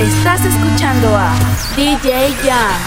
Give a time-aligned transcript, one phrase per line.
[0.00, 1.32] Estás escuchando a
[1.76, 2.80] DJ Jam.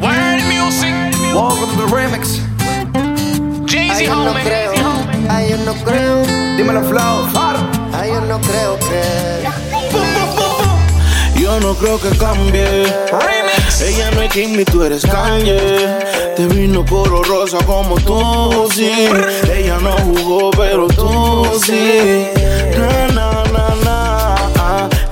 [0.00, 0.94] Word music.
[1.34, 2.40] Welcome to the remix.
[3.66, 4.42] Jay-Z Ay, yo no homie.
[4.44, 4.72] creo,
[5.30, 6.22] ay, yo no creo,
[6.56, 7.28] Dímelo, Flow.
[7.92, 9.46] ay, yo no creo que.
[11.40, 12.84] Yo no creo que cambie.
[13.12, 13.80] Remix.
[13.82, 15.86] Ella no es Kim ni tú eres Kanye.
[16.36, 18.90] Te vino coro rosa como tú, sí.
[19.52, 22.26] Ella no jugó, pero tú sí.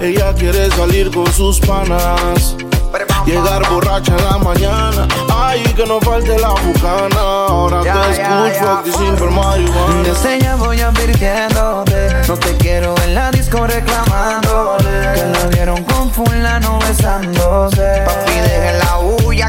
[0.04, 2.54] Ella quiere salir con sus panas.
[3.24, 5.08] Llegar borracha en la mañana.
[5.34, 7.20] Ay, que no falte la bucana.
[7.48, 8.92] Ahora Ya, te ya, escucho ya.
[8.98, 10.02] sin marihuana.
[10.04, 16.10] Desde ya voy advirtiéndote No te quiero en la disco reclamándole Que la vieron con
[16.10, 18.98] fulano besándose Papi, deje la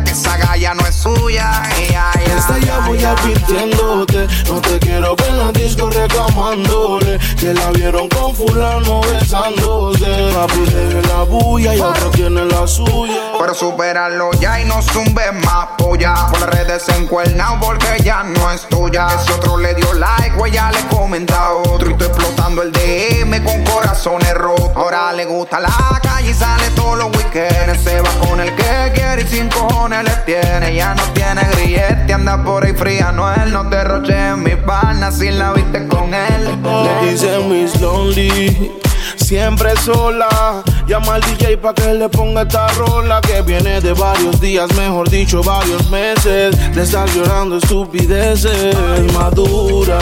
[0.04, 1.64] que esa galla no es suya.
[1.78, 7.72] Ella, Desde ya voy advirtiéndote No te quiero ver en la disco reclamándole Que la
[7.72, 14.32] vieron con fulano besándose Papi deje la bulla y otro tiene la suya Pero superarlo
[14.40, 16.28] ya y no zumbe más polla.
[16.30, 19.08] Por las redes se encuerna porque ya no es tuya.
[19.08, 21.90] Ese otro le dio like, güey, ya le comenta otro.
[21.90, 24.72] Y estoy explotando el DM con corazones rotos.
[24.76, 25.70] Ahora le gusta la
[26.02, 27.84] calle y sale todos los weekends.
[27.84, 30.76] Se va con el que quiere y sin cojones le tiene.
[30.76, 33.12] Ya no tiene grillete, anda por ahí fría.
[33.12, 36.46] No él, no te roche en mi pana si la viste con él.
[36.64, 38.72] Le dice Miss Lonely
[39.18, 44.40] Siempre sola Llama al DJ pa' que le ponga esta rola Que viene de varios
[44.40, 48.76] días, mejor dicho varios meses De estar llorando estupideces
[49.14, 50.00] Madura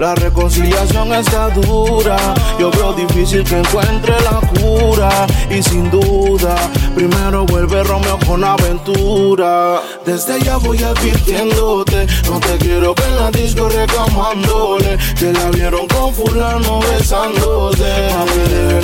[0.00, 2.16] la reconciliación está dura.
[2.58, 5.26] Yo veo difícil que encuentre la cura.
[5.50, 6.56] Y sin duda,
[6.94, 9.80] primero vuelve Romeo con aventura.
[10.06, 12.06] Desde ya voy advirtiéndote.
[12.24, 14.96] No te quiero ver la disco reclamándole.
[15.18, 17.84] Que la vieron con fulano besándose.
[17.84, 18.24] A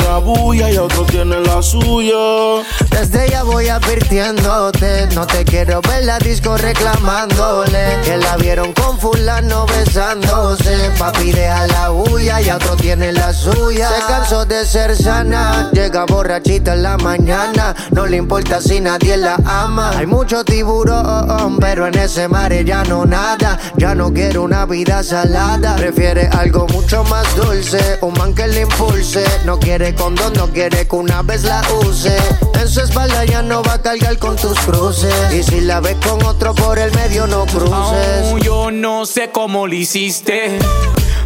[0.06, 2.62] la bulla y otro tiene la suya.
[2.90, 8.00] Desde ya voy advirtiéndote, no te quiero ver la disco reclamándole.
[8.04, 10.90] Que la vieron con fulano besándose.
[11.06, 13.88] Papi deja la huya y otro tiene la suya.
[13.90, 17.76] Se cansó de ser sana, llega borrachita en la mañana.
[17.92, 19.90] No le importa si nadie la ama.
[19.96, 23.56] Hay mucho tiburón, pero en ese mar ya no nada.
[23.76, 25.76] Ya no quiere una vida salada.
[25.76, 29.24] Prefiere algo mucho más dulce, un man que le impulse.
[29.44, 32.16] No quiere condón, no quiere que una vez la use.
[32.60, 35.14] En su espalda ya no va a cargar con tus cruces.
[35.32, 38.24] Y si la ves con otro por el medio, no cruces.
[38.24, 40.58] Aún yo no sé cómo lo hiciste,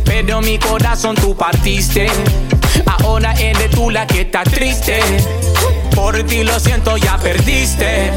[0.04, 2.08] pero mi corazón tú partiste.
[2.86, 5.00] Ahora eres tú la que está triste.
[5.94, 8.12] Por ti lo siento, ya perdiste.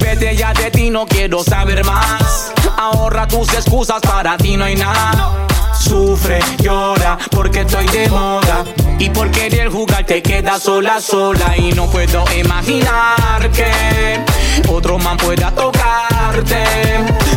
[0.00, 2.52] Vete ya de ti, no quiero saber más.
[2.76, 5.46] Ahorra tus excusas, para ti no hay nada.
[5.78, 8.64] Sufre, llora, porque estoy de moda.
[8.98, 11.56] Y por querer jugar te quedas sola, sola.
[11.56, 14.20] Y no puedo imaginar que
[14.68, 16.64] otro man pueda tocarte.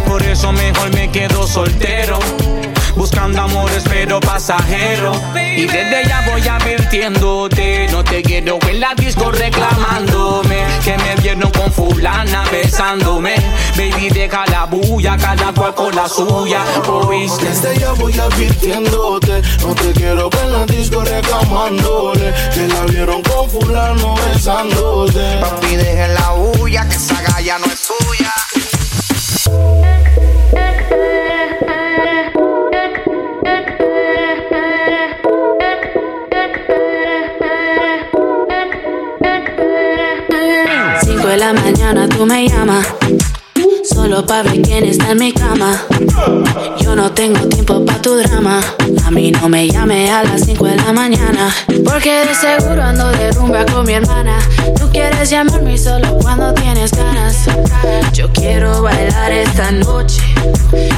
[0.08, 2.20] Por eso mejor me quedo soltero.
[3.00, 5.14] Buscando amores pero pasajero.
[5.34, 10.58] Y desde ya voy advirtiéndote No te quiero en la disco reclamándome.
[10.84, 13.36] Que me vieron con fulana besándome.
[13.78, 16.62] Baby deja la bulla Cada cual con la suya.
[16.90, 17.46] ¿Oíste?
[17.46, 22.34] Desde ya voy advirtiéndote No te quiero en la disco reclamándole.
[22.54, 25.38] Que la vieron con fulano besándose.
[25.40, 28.34] Papi, deje la huya, que esa galla no es suya.
[41.40, 42.86] La mañana tú me llamas.
[44.00, 45.78] Solo pa' ver quién está en mi cama.
[46.80, 48.62] Yo no tengo tiempo pa' tu drama.
[49.06, 51.54] A mí no me llame a las 5 de la mañana.
[51.84, 54.40] Porque de seguro ando de rumba con mi hermana.
[54.80, 57.46] Tú quieres llamarme solo cuando tienes ganas.
[58.14, 60.22] Yo quiero bailar esta noche.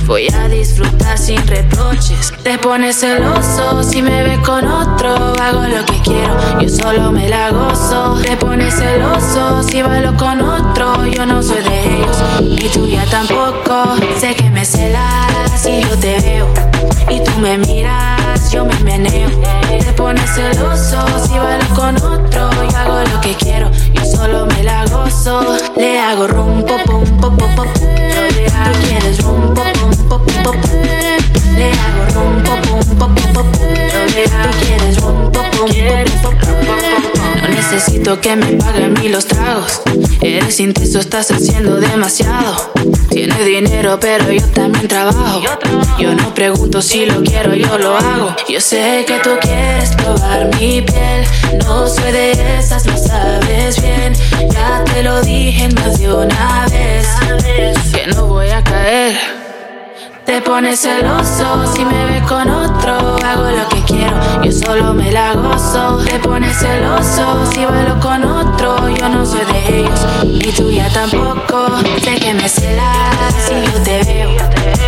[0.05, 2.31] Voy a disfrutar sin reproches.
[2.43, 5.33] Te pones celoso si me ves con otro.
[5.41, 8.19] Hago lo que quiero, yo solo me la gozo.
[8.21, 11.05] Te pones celoso si bailo con otro.
[11.07, 12.17] Yo no soy de ellos,
[12.91, 13.95] tuya tampoco.
[14.19, 16.47] Sé que me celas y yo te veo.
[17.09, 19.29] Y tú me miras, yo me meneo.
[19.69, 22.49] Te pones celoso si bailo con otro.
[22.69, 25.57] Yo hago lo que quiero, yo solo me la gozo.
[25.77, 27.67] Le hago rum, pop, pum, pop, pop, pop.
[27.75, 30.55] Yo le hago, tú quieres rum, pop, pum, pop, pop.
[31.55, 33.45] Le hago rum, pop, pum, pop, pop.
[33.61, 36.33] Yo le hago, tú quieres rum, pop, pum, pop, pop.
[37.41, 39.81] No necesito que me paguen ni los tragos.
[40.21, 42.40] Eres intenso, estás haciendo demasiado.
[43.99, 45.41] Pero yo también trabajo.
[45.99, 48.35] Yo no pregunto si lo quiero, yo lo hago.
[48.47, 51.25] Yo sé que tú quieres probar mi piel.
[51.65, 54.13] No soy de esas, lo sabes bien.
[54.51, 57.07] Ya te lo dije más de una vez.
[57.93, 59.40] Que no voy a caer.
[60.31, 63.17] Te pones celoso si me ves con otro.
[63.17, 65.97] Hago lo que quiero, yo solo me la gozo.
[66.05, 68.87] Te pones celoso si vuelo con otro.
[68.87, 71.77] Yo no soy de ellos, ni tuya tampoco.
[72.01, 74.29] Sé que me celas si yo te veo.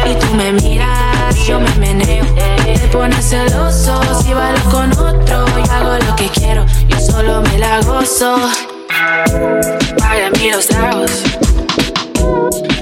[0.10, 2.26] Y tú me miras, yo me meneo.
[2.64, 5.46] Te pones celoso si vuelo con otro.
[5.46, 8.38] Yo hago lo que quiero, yo solo me la gozo.
[9.98, 11.12] Para mí los tragos,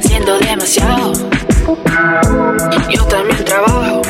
[0.01, 1.13] siendo demasiado.
[2.89, 4.01] Yo también trabajo.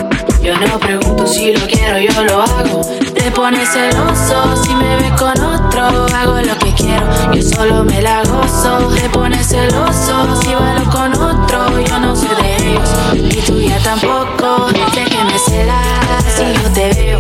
[0.42, 2.82] Yo no pregunto si lo quiero, yo lo hago.
[3.14, 6.08] Te pones celoso si me ves con otro.
[6.16, 8.88] Hago lo que quiero, yo solo me la gozo.
[8.96, 11.80] Te pones celoso si bailo con otro.
[11.80, 14.70] Yo no soy de ellos, y tú ya tampoco.
[14.94, 17.20] Sé que me celas si yo te veo.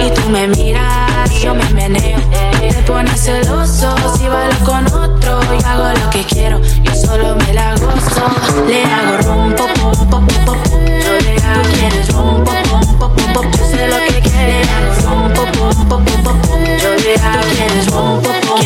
[0.00, 2.18] Y tú me miras, yo me meneo.
[2.60, 5.40] Te pones celoso si bailo con otro.
[5.42, 8.24] Yo hago lo que quiero, yo solo me la gozo.
[8.66, 10.58] Le hago rompo, pom, pom, pom.
[10.86, 13.50] Yo le hago, quieres rompo, pom, pom, pom.
[13.52, 16.64] Yo sé lo que quieres, rompo, pom, pom, pom.
[16.82, 18.60] Yo le hago, quieres rompo, pom,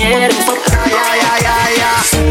[0.46, 0.52] pom.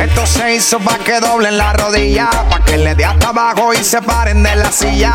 [0.01, 3.83] Esto se hizo pa' que doblen la rodilla, pa' que le dé hasta abajo y
[3.83, 5.13] se paren de la silla.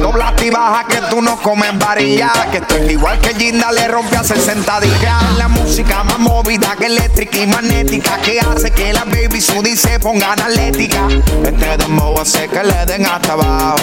[0.00, 4.16] Dobla y baja que tú no comes varilla, que estoy igual que Ginda le rompe
[4.16, 5.22] a 60 días.
[5.38, 10.00] La música más movida que eléctrica y magnética, que hace que la baby Sudi se
[10.00, 11.06] ponga analética.
[11.44, 13.76] Este dembow hace que le den hasta abajo.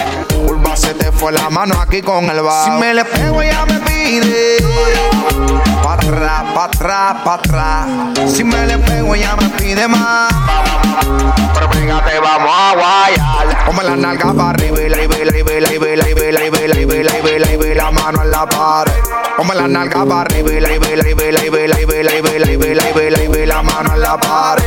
[0.45, 2.66] Urba se te fue la mano aquí con el bajo.
[2.66, 4.57] Si me le pego ella me pide,
[5.81, 7.88] pa' atrás, pa' atrás, pa' atrás.
[8.36, 10.08] Si me le pego ella me pide más.
[11.53, 13.65] Pero fíjate, vamos a guayar.
[13.65, 16.79] Como la nalga para arriba y vela y vela y vela y vela y vela
[16.79, 18.88] y vela y vela y vela mano en la par.
[19.38, 22.15] Como la nalga para arriba y vela y vela y vela y vela y vela
[22.15, 22.21] y
[22.57, 24.61] vela y vela y vela mano en la par.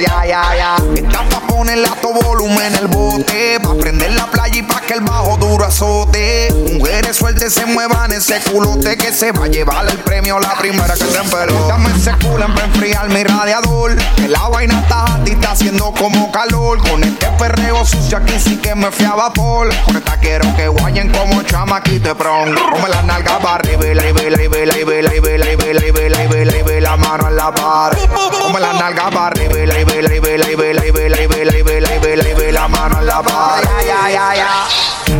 [0.00, 0.76] Ya, ya, ya.
[0.94, 3.58] Estás pa' ponerle a tu volumen el bote.
[3.60, 6.52] Pa' prender la playa y pa' que el bajo duro azote.
[6.74, 10.94] Mujeres sueltas se muevan ese culote que se va a llevar el premio la primera
[10.94, 11.66] que se empeló.
[11.66, 13.96] Dame ese culo para enfriar mi radiador.
[14.16, 16.78] Que la vaina está a está haciendo como calor.
[16.78, 19.68] Con este perreo sucio aquí sí que me fui a vapor.
[19.84, 22.54] Con esta quiero que guayen como chamaquito pron.
[22.54, 25.86] Come la nalga para arriba y vela y vela y vela y vela y vela
[25.86, 27.96] y vela y vela y vela amarra la par.
[28.42, 31.26] Come la nalga para arriba y la vela y vela y vela y vela y
[31.26, 33.65] vela y vela y vela y vela amarra la par.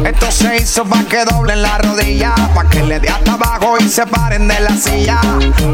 [0.06, 0.17] Ya, ya, ya.
[0.17, 3.88] Esto se hizo pa' que doblen la rodilla, pa' que le dé hasta abajo y
[3.88, 5.20] se paren de la silla.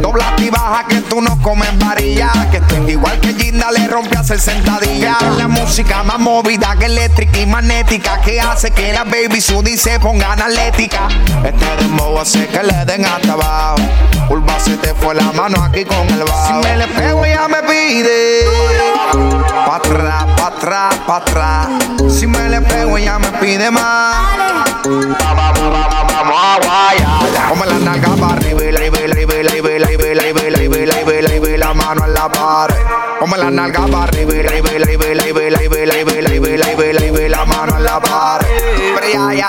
[0.01, 4.17] Dobla y baja que tú no comes varilla, que estoy igual que Ginda le rompe
[4.17, 5.17] a 60 días.
[5.37, 10.01] La música más movida que eléctrica y magnética, que hace que la baby Sudi se
[10.01, 11.09] ponga analética.
[11.45, 13.77] Este dembow hace que le den hasta abajo.
[14.31, 16.47] Urba se te fue la mano aquí con el bajo.
[16.47, 18.47] Si me le pego ella me pide,
[19.73, 21.69] pa' atrás, pa' atrás, pa' atrás.
[22.09, 24.17] Si me le pego, ella me pide más.
[24.85, 27.49] Vamos, vamos, vamos a guayar.
[27.49, 30.33] Como la nalga para arriba y la vela, y vela, y vela, y vela, y
[30.33, 32.77] vela, y vela, y vela, la mano en la pared.
[33.19, 36.35] Como la nalga para arriba y vela, y vela, y vela, y vela, y vela,
[36.35, 38.47] y vela, y vela, y vela, mano en la pared.
[38.95, 39.49] Pero ya, ya,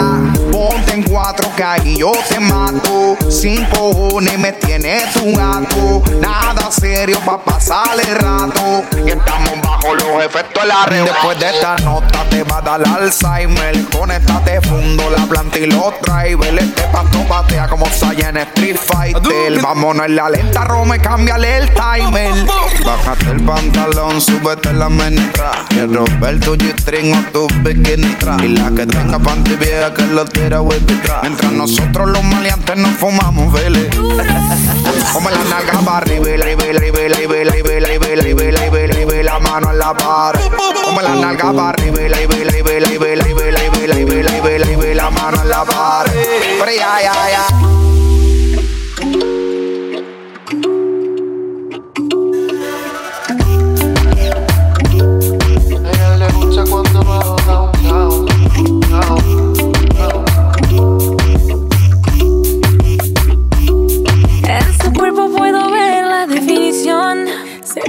[0.51, 3.17] ponte en cuadro que ahí yo te mato.
[3.29, 6.03] Sin cojones me tienes tu gato.
[6.19, 8.83] Nada serio pa' pasar el rato.
[9.05, 11.03] Y estamos bajo los efectos de la red.
[11.03, 13.85] Después de esta nota te va a dar Alzheimer.
[13.89, 16.61] Conéctate, fundo la planta y los drivers.
[16.61, 19.61] Este pasto patea como Saiyan Street Fighter.
[19.61, 22.33] Vámonos en la lenta, Rome, cámbiale el timer.
[22.85, 25.51] Bájate el pantalón, súbete la menestra.
[25.69, 28.15] Quiero ver tu G-string o tu bikini.
[28.43, 30.93] Y la que tenga panty vieja que lo tira whippy
[31.43, 33.89] Mientras nosotros los maleantes nos fumamos, vele.
[35.11, 37.43] Como la nalga para arriba, y la y la y la y la y la
[37.43, 40.39] y la y la y la y la mano en la pared.
[40.85, 43.27] Como la nalga para arriba, y la y la y la y la y la
[43.27, 46.13] y la y la y la y la y la mano en la pared.
[46.59, 47.52] Pero ya, ya, ya.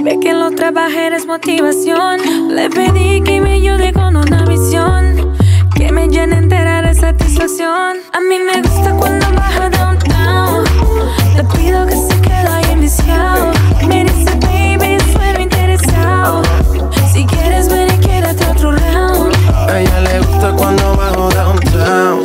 [0.05, 2.19] Ve que lo trabajé es motivación.
[2.55, 5.33] Le pedí que me ayude con una visión.
[5.75, 7.97] Que me llene entera de satisfacción.
[8.13, 10.63] A mí me gusta cuando baja downtown.
[11.35, 13.51] Le pido que se quede ahí enviciado.
[13.87, 16.43] Me dice, baby, suena interesado.
[17.11, 19.35] Si quieres, ven y quédate otro round.
[19.67, 22.21] A ella le gusta cuando bajo downtown.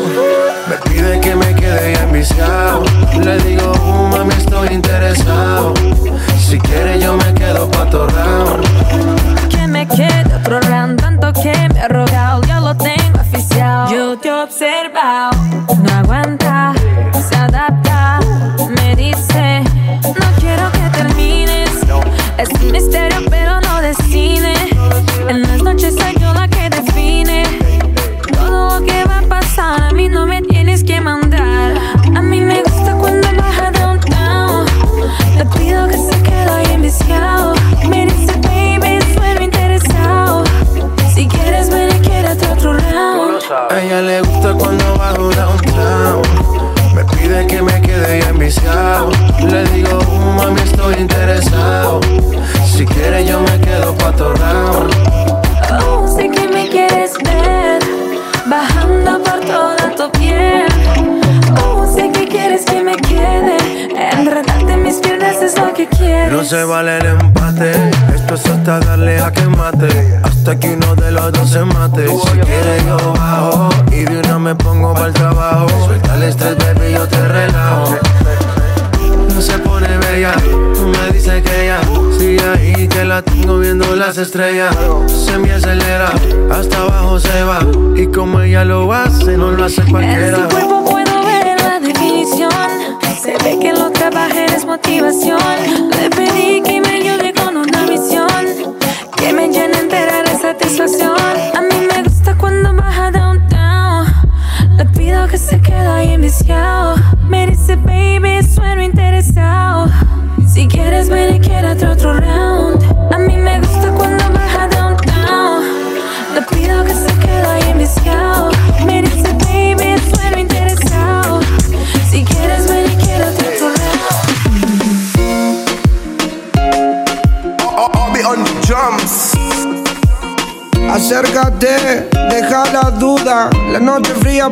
[0.68, 2.84] Me pide que me quede enviciado.
[3.25, 5.72] Le digo, oh, mami, estoy interesado.
[6.50, 7.19] Si quieres, yo me
[9.49, 13.88] que me quede otro round, tanto que me ha rogado, ya lo tengo oficial.
[13.90, 15.30] Yo te he observado.
[66.50, 67.71] Se vale el empate.
[68.12, 70.19] Esto es hasta darle a que mate.
[70.21, 72.09] Hasta que uno de los dos se mate.
[72.09, 73.69] Si quieres, yo bajo.
[73.92, 75.69] Y de una me pongo para el trabajo.
[75.87, 77.95] Suelta el estrés, baby, yo te relajo.
[79.33, 80.35] No se pone bella,
[80.87, 81.80] me dice que ella
[82.19, 84.76] sigue ahí, que la tengo viendo las estrellas.
[85.07, 86.11] Se me acelera,
[86.50, 87.61] hasta abajo se va.
[87.95, 90.49] Y como ella lo hace, no lo hace cualquiera.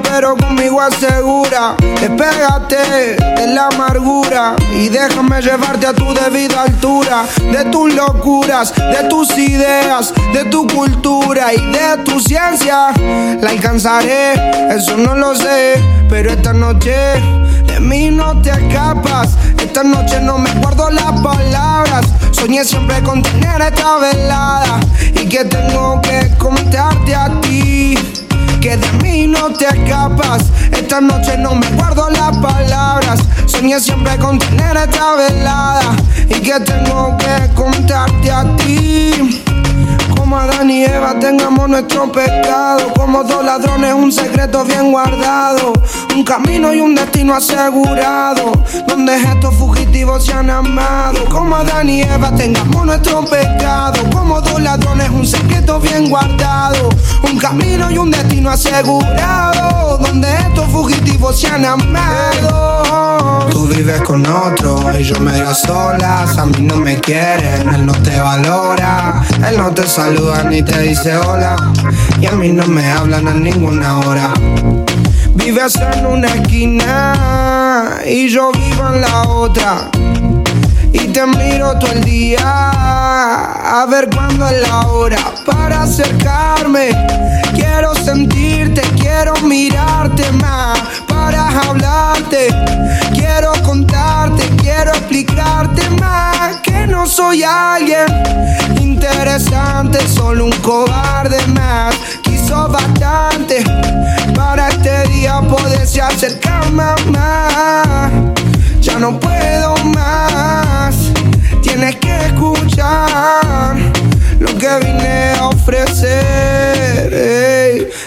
[0.09, 1.77] Pero conmigo asegura.
[2.01, 7.25] Despégate de la amargura y déjame llevarte a tu debida altura.
[7.53, 12.89] De tus locuras, de tus ideas, de tu cultura y de tu ciencia.
[13.41, 14.35] La alcanzaré,
[14.75, 15.75] eso no lo sé.
[16.09, 16.95] Pero esta noche
[17.67, 19.37] de mí no te escapas.
[19.63, 22.07] Esta noche no me guardo las palabras.
[22.33, 24.81] Soñé siempre con tener esta velada
[25.15, 28.18] y que tengo que contarte a ti.
[28.61, 30.43] Que de mí no te escapas.
[30.73, 33.21] Esta noche no me guardo las palabras.
[33.47, 35.97] Soñé siempre con tener esta velada
[36.29, 39.45] y que tengo que contarte a ti.
[40.17, 42.93] Como Adán y Eva tengamos nuestro pecado.
[42.95, 45.73] Como dos ladrones, un secreto bien guardado.
[46.17, 48.53] Un camino y un destino asegurado.
[48.89, 49.78] Donde estos fugitivos
[50.21, 51.25] se han amado.
[51.31, 54.03] Como Adán y Eva tengamos nuestro pecado.
[54.11, 56.89] Como dos ladrones, un secreto bien guardado.
[57.23, 59.99] Un camino y un destino asegurado.
[59.99, 63.49] Donde estos fugitivos se han amado.
[63.51, 66.37] Tú vives con otro y yo medio solas.
[66.37, 69.23] A mí no me quieren, él no te valora.
[69.49, 71.57] Él no te saluda ni te dice hola.
[72.21, 74.33] Y a mí no me hablan a ninguna hora.
[75.39, 79.89] Vives en una esquina y yo vivo en la otra.
[80.93, 86.91] Y te miro todo el día a ver cuándo es la hora para acercarme.
[87.55, 92.49] Quiero sentirte, quiero mirarte más para hablarte.
[93.15, 98.07] Quiero contarte, quiero explicarte más que no soy alguien
[98.81, 101.95] interesante, solo un cobarde más.
[102.23, 103.65] Quiso bastante
[104.39, 107.01] para este día poderse acercar más.
[108.81, 110.95] Ya no puedo más.
[111.61, 113.77] Tienes que escuchar
[114.39, 117.11] lo que vine a ofrecer.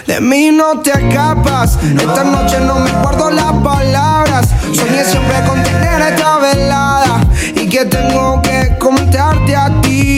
[0.06, 1.78] De mí no te escapas.
[2.06, 4.48] Esta noche no me guardo las palabras.
[4.72, 7.20] Soñé siempre con tener esta velada
[7.56, 10.11] y que tengo que contarte a ti.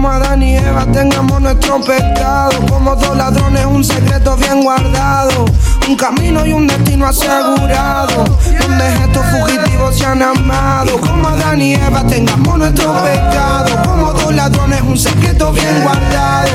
[0.00, 2.52] Como Adán y Eva tengamos nuestro pecado.
[2.70, 5.44] Como dos ladrones, un secreto bien guardado.
[5.86, 8.24] Un camino y un destino asegurado.
[8.24, 10.98] Donde estos fugitivos se han amado.
[10.98, 13.82] Como Adán y Eva tengamos nuestro pecado.
[13.84, 16.48] Como dos ladrones, un secreto bien guardado.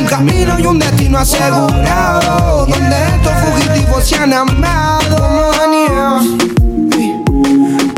[0.00, 2.64] Un camino y un destino asegurado.
[2.64, 5.16] Donde estos fugitivos se han amado.
[5.18, 6.20] Como Adán y Eva.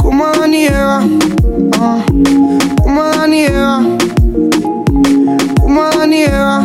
[0.03, 1.07] Como Adán y Eva.
[1.81, 1.99] Ah.
[2.83, 4.08] Como Adán y Eva
[6.13, 6.65] Eva.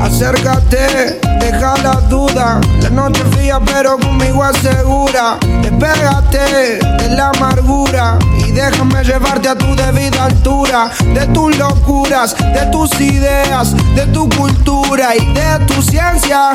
[0.00, 2.60] Acércate, deja la duda.
[2.82, 5.38] La noche fría, pero conmigo asegura.
[5.62, 10.90] Despégate de la amargura y déjame llevarte a tu debida altura.
[11.14, 16.52] De tus locuras, de tus ideas, de tu cultura y de tu ciencia.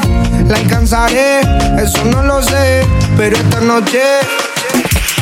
[0.48, 1.42] La alcanzaré,
[1.82, 2.86] eso no lo sé,
[3.18, 4.02] pero esta noche.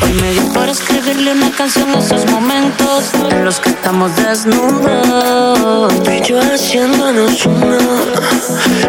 [0.01, 5.94] Hoy me dio por escribirle una canción a esos momentos en los que estamos desnudos.
[6.08, 7.77] Y yo haciéndonos una,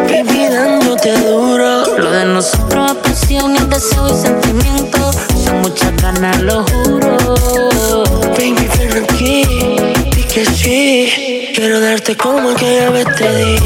[0.09, 1.97] baby dándote duro.
[1.97, 5.11] Lo de nosotros es pasión, y sentimiento.
[5.43, 8.03] Son muchas ganas, lo juro.
[8.37, 9.43] Baby, ven aquí,
[10.15, 11.51] di que sí.
[11.55, 13.59] Quiero darte como aquella vez te di.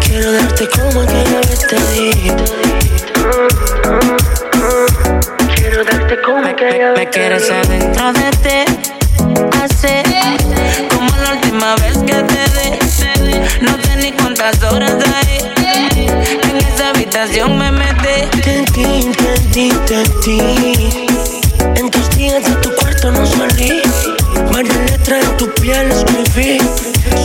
[0.00, 2.83] Quiero darte como aquella vez te di.
[5.74, 8.64] Como aquella vez Me quieres adentro de ti,
[9.60, 10.02] hace
[10.88, 12.70] como la última vez que te di.
[13.60, 15.38] No sé ni cuántas horas ahí.
[16.48, 18.30] En esa habitación me metí.
[18.44, 18.64] Te
[20.24, 21.06] di.
[21.74, 23.82] En tus días de tu cuarto no salí.
[24.52, 26.58] Varias letras en tu piel escribí.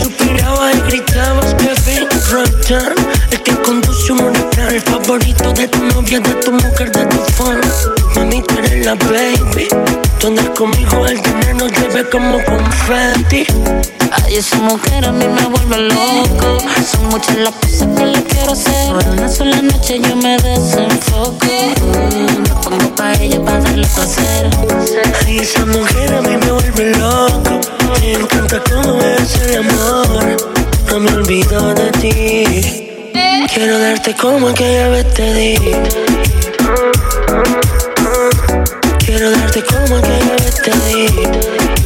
[0.01, 1.99] Suspirabas y gritabas que vi.
[2.31, 2.95] Roger,
[3.29, 4.73] el que conduce un huracán.
[4.73, 7.61] El favorito de tu novia, de tu mujer, de tu fan.
[8.83, 9.67] La baby.
[10.19, 13.45] Tú andas conmigo, el dinero nos lleve como confetti.
[14.12, 16.57] Ay, esa mujer a mí me vuelve loco.
[16.89, 18.93] Son muchas las cosas que le quiero hacer.
[18.93, 21.45] Por una sola noche yo me desenfoco.
[21.45, 24.50] Me pongo pa' ella para darle placer.
[25.25, 27.59] Ay, esa mujer a mí me vuelve loco.
[28.00, 30.38] Me encanta cómo es el amor.
[30.89, 32.89] No me olvido de ti.
[33.53, 35.55] Quiero darte como aquella vez te di.
[39.19, 41.78] Quiero darte como aquella vez te di.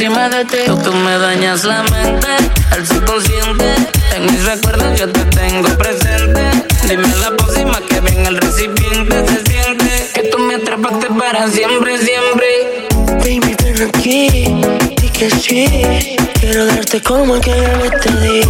[0.00, 0.56] Encima de ti.
[0.64, 2.26] Tú, tú me dañas la mente,
[2.70, 3.74] al subconsciente.
[4.16, 6.40] En mis recuerdos yo te tengo presente.
[6.88, 9.26] Dime la próxima que venga el recipiente.
[9.26, 12.88] Se siente que tú me atrapaste para siempre, siempre.
[13.18, 14.62] Baby, ven aquí,
[15.02, 16.16] di que sí.
[16.40, 18.42] Quiero darte como aquella vez te di.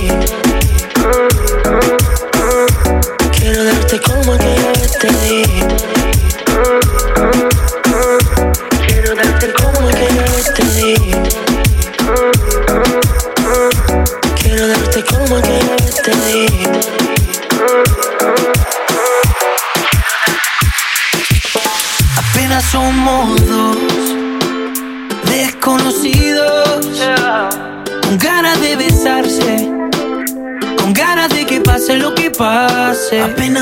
[3.41, 5.90] Quiero darte como aquella vez te di.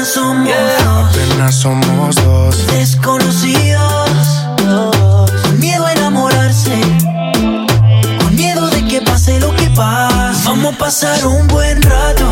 [0.08, 2.66] Somos dos Apenas somos dos.
[2.68, 4.10] desconocidos
[5.44, 6.80] con miedo a enamorarse,
[8.18, 10.48] con miedo de que pase lo que pase.
[10.48, 12.24] Vamos a pasar un buen rato.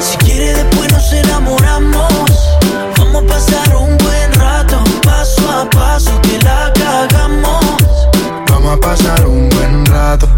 [0.00, 2.58] Si quiere después nos enamoramos.
[2.98, 7.64] Vamos a pasar un buen rato, paso a paso que la cagamos.
[8.50, 10.28] Vamos a pasar un buen rato.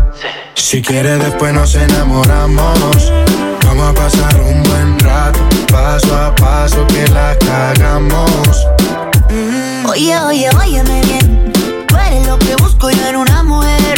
[0.54, 3.12] Si quieres después nos enamoramos.
[3.66, 5.29] Vamos a pasar un buen rato.
[5.70, 8.66] Paso a paso que la cagamos.
[9.88, 11.52] Oye, oye, óyeme bien.
[11.86, 13.94] Tú eres lo que busco yo en una mujer.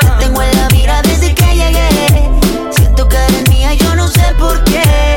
[0.00, 2.30] Te tengo en la mira desde que llegué.
[2.70, 5.16] Siento que eres mía, yo no sé por qué.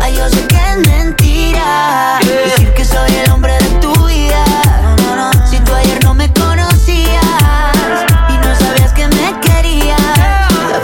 [0.00, 2.18] Ay, yo sé que es mentira.
[2.22, 4.44] Decir que soy el hombre de tu vida.
[5.50, 7.24] Si tú ayer no me conocías
[8.28, 10.00] y no sabías que me querías,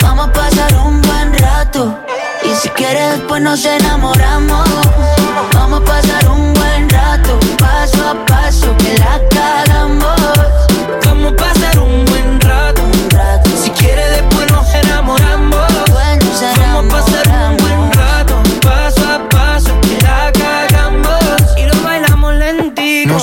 [0.02, 1.98] vamos a pasar un buen rato.
[2.44, 3.79] Y si quieres, después nos enamoramos.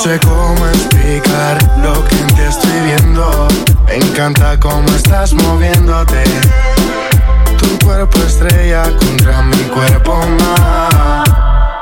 [0.07, 3.47] Sé cómo explicar lo que en ti estoy viendo.
[3.85, 6.23] Me encanta cómo estás moviéndote.
[7.57, 11.27] Tu cuerpo estrella contra mi cuerpo más.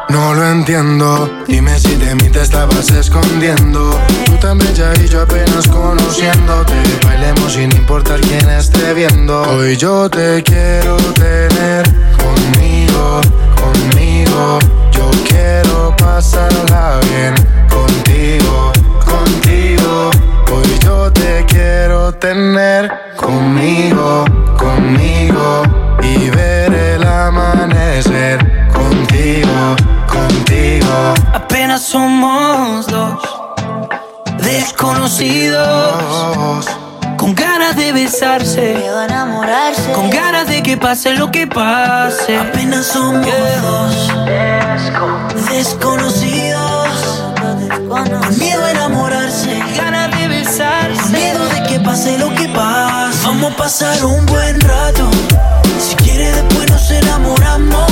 [0.10, 1.30] No lo entiendo.
[1.48, 4.00] Dime si de mí te estabas escondiendo.
[4.26, 6.74] Tú tan bella y yo apenas conociéndote.
[7.06, 9.44] Bailemos sin importar quién esté viendo.
[9.44, 11.84] Hoy yo te quiero tener
[12.18, 13.22] conmigo,
[13.62, 14.60] conmigo.
[14.92, 17.55] Yo quiero pasarla bien
[22.26, 24.26] tener conmigo,
[24.58, 25.62] conmigo.
[26.02, 28.40] Y ver el amanecer
[28.72, 29.76] contigo,
[30.08, 31.14] contigo.
[31.34, 33.22] Apenas somos dos
[34.40, 35.56] desconocidos
[37.18, 39.92] con ganas de besarse, enamorarse.
[39.92, 42.38] con ganas de que pase lo que pase.
[42.38, 43.26] Apenas somos
[43.62, 44.12] dos
[45.52, 47.26] desconocidos
[47.88, 49.62] con miedo a enamorarse,
[53.24, 55.10] Vamos a pasar un buen rato.
[55.80, 57.92] Si quiere después nos enamoramos.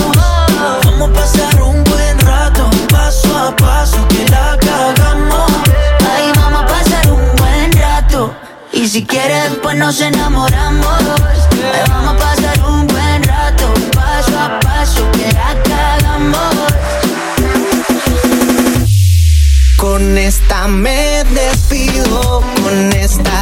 [0.85, 5.51] Vamos a pasar un buen rato, paso a paso que la cagamos.
[6.15, 7.07] Ay, vamos a pasar
[9.75, 10.97] nos enamoramos.
[11.87, 16.55] vamos a pasar un buen rato, paso a paso, que la cagamos.
[19.77, 23.41] Con esta me despido, con esta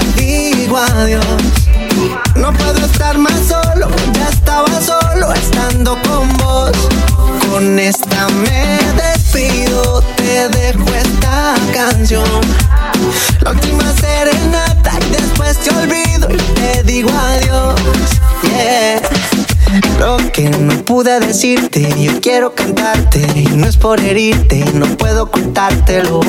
[0.71, 6.71] No puedo estar más solo, ya estaba solo estando con vos.
[7.49, 12.23] Con esta me despido, te dejo esta canción.
[13.41, 17.75] La última serenata y después te olvido y te digo adiós.
[19.99, 23.19] Lo que no pude decirte, yo quiero cantarte.
[23.35, 26.21] Y no es por herirte, no puedo ocultártelo.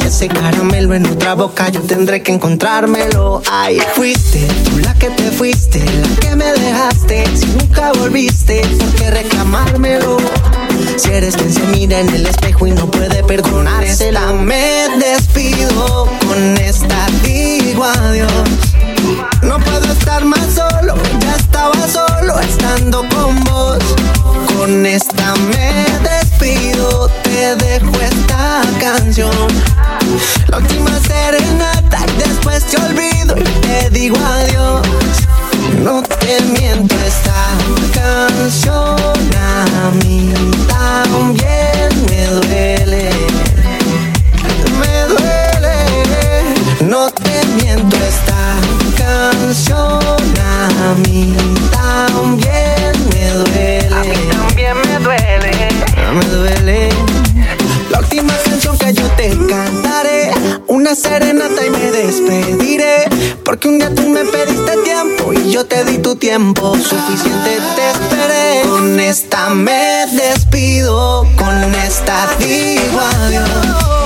[0.00, 3.42] Y ese caramelo en otra boca, yo tendré que encontrármelo.
[3.50, 7.24] Ay, fuiste tú la que te fuiste, la que me dejaste.
[7.36, 10.16] Si nunca volviste, ¿por qué reclamármelo?
[10.96, 16.08] Si eres quien se mira en el espejo y no puede perdonársela, me despido.
[16.26, 18.32] Con esta digo adiós.
[19.42, 20.83] No puedo estar más solo,
[21.54, 23.78] estaba solo estando con vos.
[24.56, 29.48] Con esta me despido, te dejo esta canción.
[30.48, 34.82] La última serenata después te olvido y te digo adiós.
[35.84, 37.46] No te miento esta
[37.94, 38.96] canción
[39.36, 40.32] a mí
[40.66, 43.10] también me duele.
[44.80, 45.76] Me duele.
[46.88, 48.56] No te miento esta
[48.98, 50.23] canción
[50.84, 51.34] a mí
[51.72, 53.88] también me duele.
[53.94, 55.50] A mí también me duele.
[56.12, 56.88] Me duele.
[57.90, 60.30] La última canción que yo te cantaré,
[60.68, 63.08] una serenata y me despediré.
[63.44, 66.76] Porque un día tú me pediste tiempo y yo te di tu tiempo.
[66.76, 68.68] Suficiente te esperé.
[68.68, 74.03] Con esta me despido, con esta digo adiós.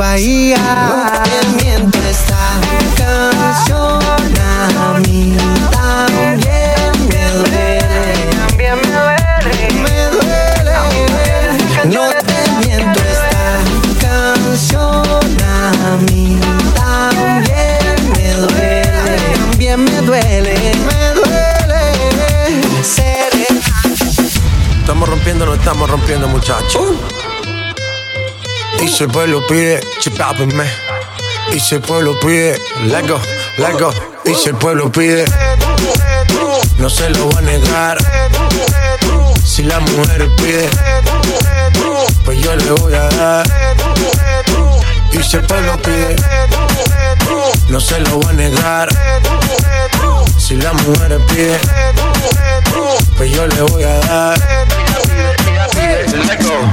[0.00, 2.58] Bahía, no te miento esta
[2.96, 4.00] canción
[4.40, 5.36] a mí
[5.70, 6.38] también
[7.10, 8.14] me duele.
[8.48, 9.54] También me duele.
[9.82, 10.74] Me duele.
[11.84, 13.46] No te miento esta
[14.00, 15.04] canción
[15.44, 16.40] a mí
[16.74, 19.16] también me duele.
[19.50, 20.54] También me duele.
[20.86, 21.82] Me duele.
[22.82, 23.60] Serena.
[24.80, 26.96] Estamos rompiendo, no estamos rompiendo, muchachos.
[28.82, 30.64] Y si el pueblo pide, chipápenme.
[31.52, 33.20] Y si el pueblo pide, let go,
[33.58, 33.92] let go.
[34.24, 35.24] Y si el pueblo pide,
[36.78, 37.98] no se lo va a negar.
[39.44, 40.70] Si la mujer pide,
[42.24, 43.46] pues yo le voy a dar.
[45.12, 46.16] Y si el pueblo pide,
[47.68, 48.88] no se lo va a negar.
[50.38, 51.58] Si la mujer pide,
[53.16, 55.49] pues yo le voy a dar.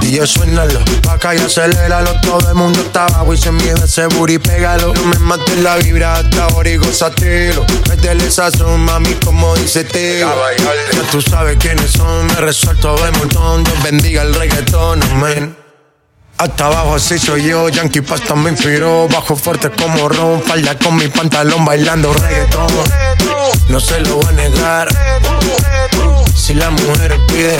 [0.01, 2.19] Y yo suénalo, pa' acá y aceléralo.
[2.21, 4.93] Todo el mundo está abajo y se miedo ese booty, pégalo.
[4.93, 10.33] No me mates la vibra hasta ahora y gozatelo Métele sazón, mami, como dice Teo.
[10.93, 13.63] Ya tú sabes quiénes son, me resuelto de montón.
[13.65, 15.66] Dios bendiga el reggaetón, amén
[16.37, 20.95] hasta abajo así soy yo, Yankee Pasta me inspiró Bajo fuerte como Ron, falda con
[20.95, 22.67] mi pantalón bailando reggaetón.
[23.69, 24.87] No se lo voy a negar.
[26.35, 27.57] Si la mujer pide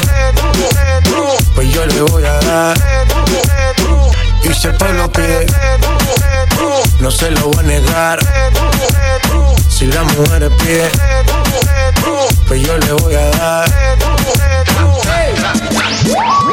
[1.56, 2.78] Pues yo le voy a dar.
[4.44, 5.46] Y si el pueblo pide
[7.00, 8.20] No se lo voy a negar.
[9.70, 10.90] Si la mujer pide
[12.48, 14.67] Pues yo le voy a dar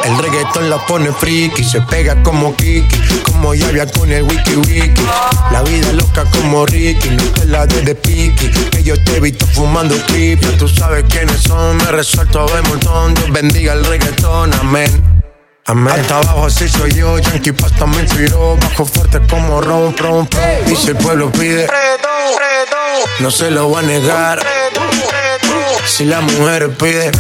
[0.05, 5.03] el reggaetón la pone friki, se pega como Kiki, como Yavia con el wiki wiki.
[5.51, 9.47] La vida loca como Ricky, te la de de piqui, que yo te he visto
[9.47, 9.95] fumando.
[9.95, 13.15] Ya tú sabes quiénes son, me resuelto de montón.
[13.15, 15.15] Dios bendiga el reggaetón, amén.
[15.67, 15.95] Amén.
[15.99, 20.71] Hasta abajo así soy yo, Yankee Pasta me inspiró Bajo fuerte como ron, ron, ron
[20.71, 21.67] Y si el pueblo pide,
[23.21, 24.45] no se lo va a negar
[25.87, 27.11] Si la mujer pide,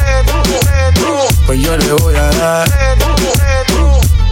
[1.47, 2.69] pues yo le voy a dar.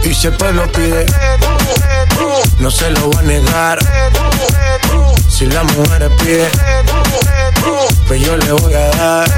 [0.03, 1.05] Y si el pueblo pide,
[2.59, 3.79] no se lo va a negar.
[5.29, 6.49] Si la mujer pide,
[8.07, 9.31] pues yo le voy a dar.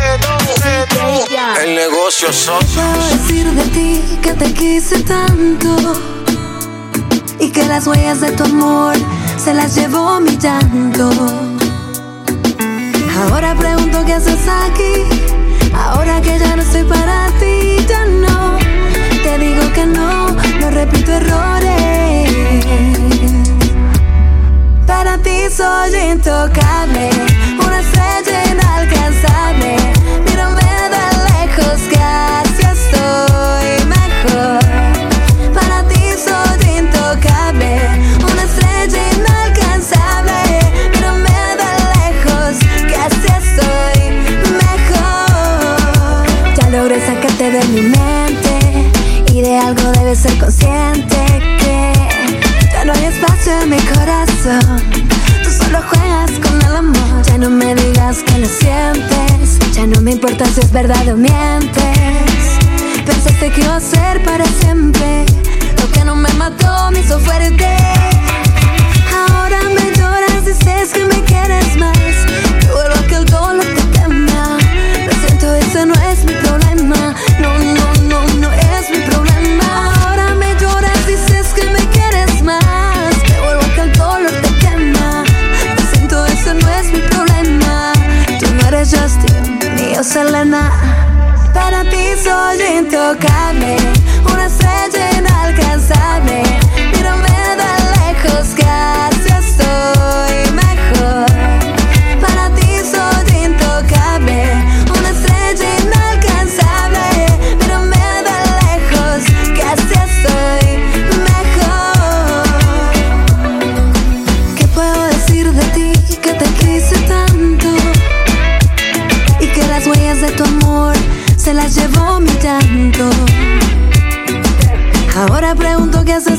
[1.63, 2.59] El negocio son
[3.09, 5.75] decir de ti que te quise tanto
[7.39, 8.95] y que las huellas de tu amor
[9.43, 11.09] se las llevó mi llanto.
[13.17, 15.03] Ahora pregunto qué haces aquí,
[15.83, 18.57] Ahora que ya no soy para ti, ya no.
[19.23, 22.31] Te digo que no, no repito errores.
[24.87, 27.09] Para ti soy intocable,
[27.65, 29.94] una estrella inalcanzable.
[58.23, 59.59] Que lo sientes.
[59.73, 61.97] Ya no me importa si es verdad o mientes.
[63.05, 65.25] Pensaste que iba a ser para siempre.
[65.81, 67.67] Lo que no me mató me hizo fuerte.
[69.13, 71.97] Ahora me lloras, dices que me quieres más.
[72.59, 74.57] Que vuelvo a que el dolor te quema.
[75.05, 77.15] Lo siento, ese no es mi problema.
[77.39, 78.54] No, no, no, no
[89.95, 90.71] yo Selena.
[91.53, 93.77] Para ti soy intocable,
[94.31, 96.43] una estrella inalcanzable.
[96.91, 97.29] Mírame
[97.59, 99.94] de lejos así estoy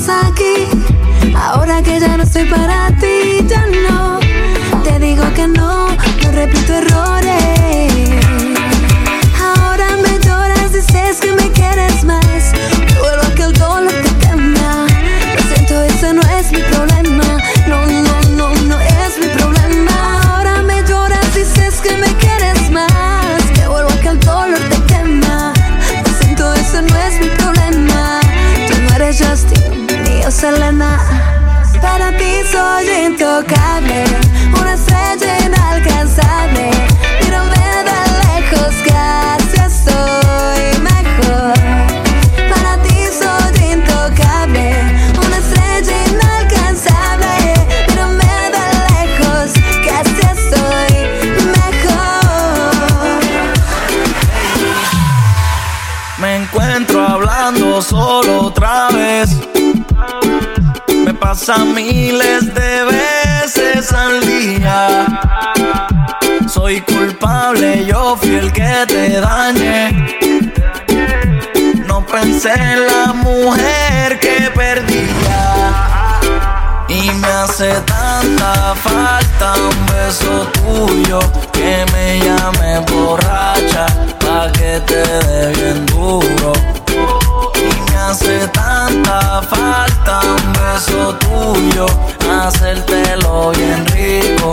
[0.08, 0.68] aquí.
[1.34, 2.95] Ahora que ya no estoy para
[80.06, 81.18] beso tuyo
[81.52, 83.86] que me llame borracha
[84.20, 86.52] pa' que te dé bien duro.
[87.54, 91.86] Y me hace tanta falta un beso tuyo,
[92.30, 94.52] hacértelo bien rico,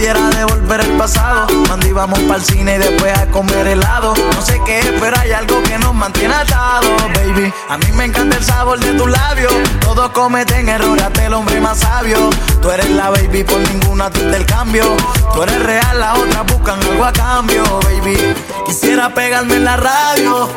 [0.00, 1.46] pudiera devolver el pasado.
[1.66, 4.14] Cuando íbamos para el cine y después a comer helado.
[4.34, 7.52] No sé qué es, pero hay algo que nos mantiene atados, baby.
[7.68, 9.52] A mí me encanta el sabor de tus labios.
[9.82, 12.30] Todos cometen errores, hasta el hombre más sabio.
[12.62, 14.84] Tú eres la baby, por ninguna tú del cambio.
[15.34, 18.16] Tú eres real, las otras buscan algo a cambio, baby.
[18.64, 20.48] Quisiera pegarme en la radio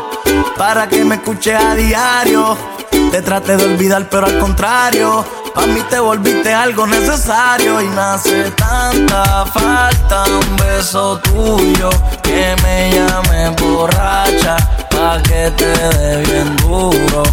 [0.58, 2.58] para que me escuche a diario.
[3.12, 5.43] Te traté de olvidar, pero al contrario.
[5.54, 11.90] Pa' mí te volviste algo necesario y me hace tanta falta un beso tuyo
[12.24, 14.58] que me llame borracha
[14.90, 17.24] pa' que te dé bien duro.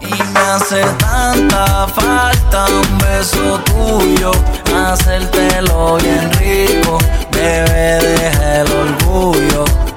[0.00, 4.32] Y me hace tanta falta un beso tuyo,
[4.74, 6.98] hacértelo bien rico,
[7.30, 9.87] bebé deja el orgullo.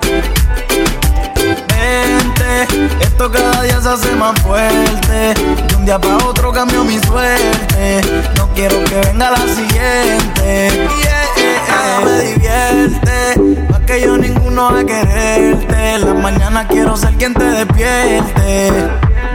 [3.02, 5.34] Esto cada día se hace más fuerte.
[5.68, 8.02] De un día para otro cambio mi suerte.
[8.38, 10.88] No quiero que venga la siguiente.
[11.02, 12.02] Yeah, yeah.
[12.06, 16.00] Me divierte, más que yo ninguno a quererte.
[16.00, 18.72] La mañana quiero ser quien te despierte.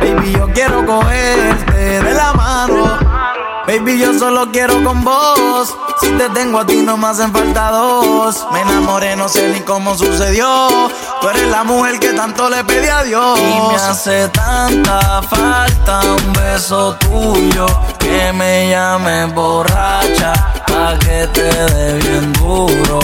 [0.01, 2.99] Baby, yo quiero cogerte de la mano.
[3.67, 5.75] Baby, yo solo quiero con vos.
[6.01, 8.47] Si te tengo a ti, no me hacen falta dos.
[8.53, 10.69] Me enamoré, no sé ni cómo sucedió.
[11.27, 13.37] Tú eres la mujer que tanto le pedí a Dios.
[13.41, 17.67] Y me hace tanta falta un beso tuyo.
[17.99, 20.35] Que me llame borracha.
[20.69, 23.01] Pa' que te dé bien duro.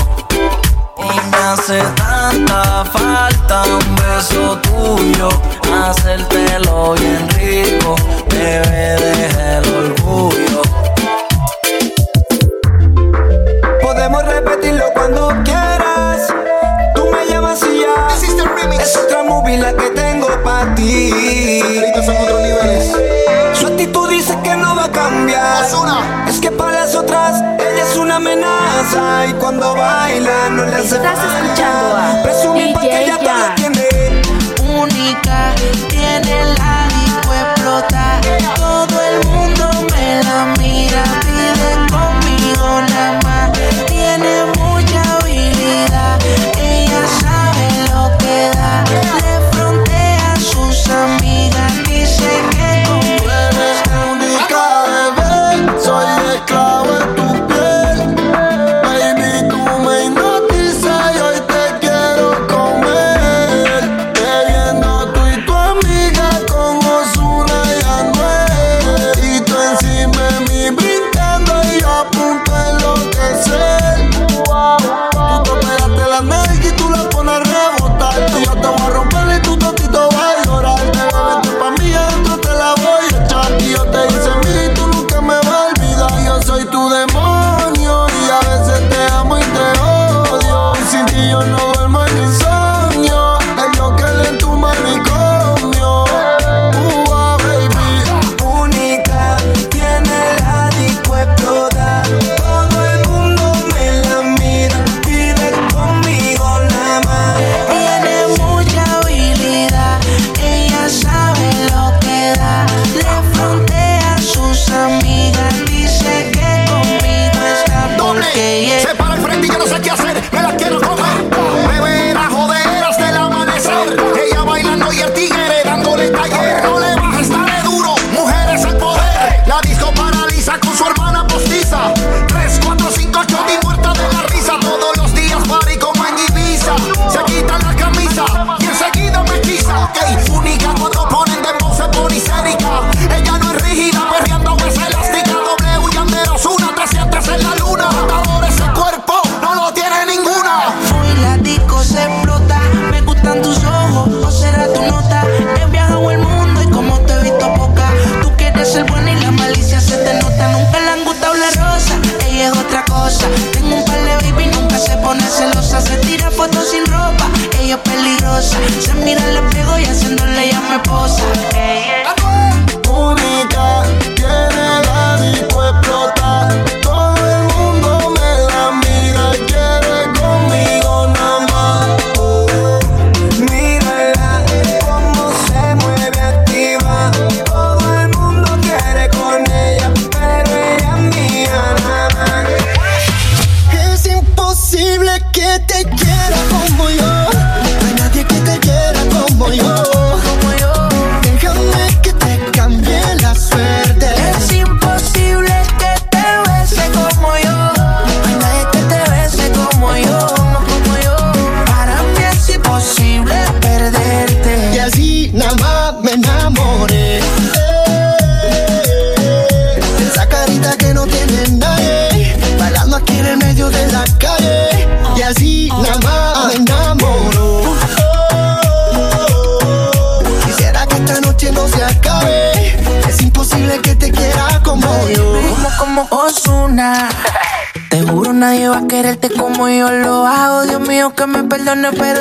[0.98, 5.28] Y me hace tanta falta un beso tuyo,
[5.84, 7.96] hacértelo bien rico,
[8.28, 10.62] bebé deja el orgullo.
[13.82, 15.31] Podemos repetirlo cuando
[18.82, 21.60] Es otra movie la que tengo para ti.
[22.04, 22.42] Son otros.
[23.54, 25.64] Su actitud dice que no va a cambiar.
[26.28, 30.96] Es que para las otras ella es una amenaza y cuando baila no le hace
[30.96, 32.22] falta.
[32.24, 33.18] Presumir DJ porque ella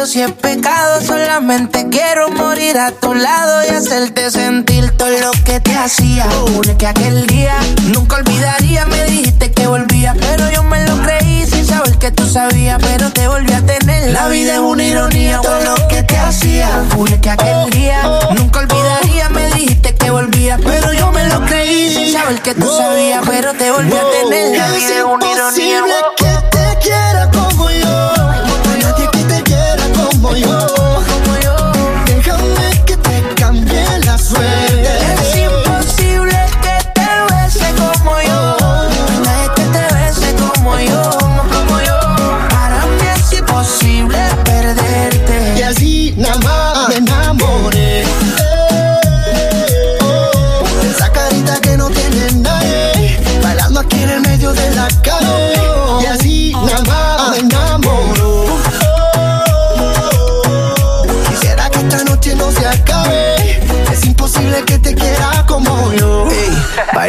[0.06, 5.60] si es pecado, solamente quiero morir a tu lado y hacerte sentir todo lo que
[5.60, 6.28] te hacía.
[6.54, 7.56] Jure que aquel día
[7.93, 12.28] nunca olvidaría, me dijiste que volvía, pero yo me lo creí sin saber que tú
[12.28, 14.12] sabías, pero te volví a tener.
[14.12, 16.68] La vida es una ironía, todo lo que te hacía.
[16.95, 18.02] Jure que aquel día
[18.36, 22.68] nunca olvidaría, me dijiste que volvía, pero yo me lo creí sin saber que tú
[22.76, 24.58] sabías, pero te volví a tener.
[24.58, 26.41] La vida es una ironía.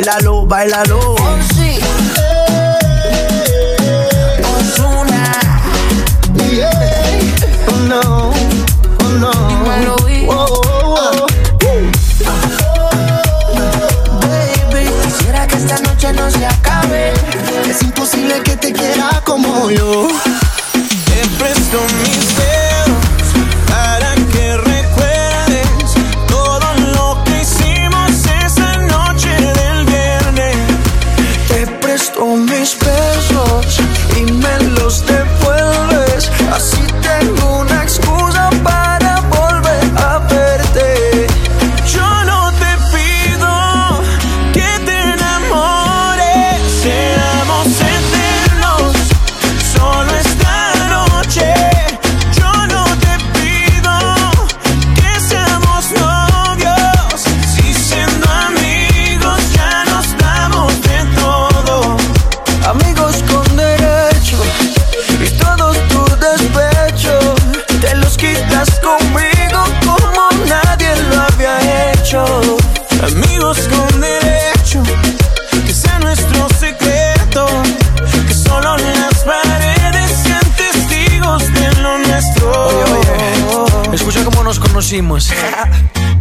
[0.03, 1.14] bailalo, bailalo.
[1.55, 1.78] Sí.
[4.57, 5.22] Osuna.
[6.50, 7.20] Yeah.
[7.68, 8.00] Oh no,
[8.98, 9.30] oh no.
[9.48, 9.96] Dímelo,
[10.28, 11.26] oh, oh, oh.
[14.72, 17.12] Baby, quisiera que esta noche no se acabe.
[17.68, 20.09] Es imposible que te quiera como yo.
[20.72, 21.78] Te presto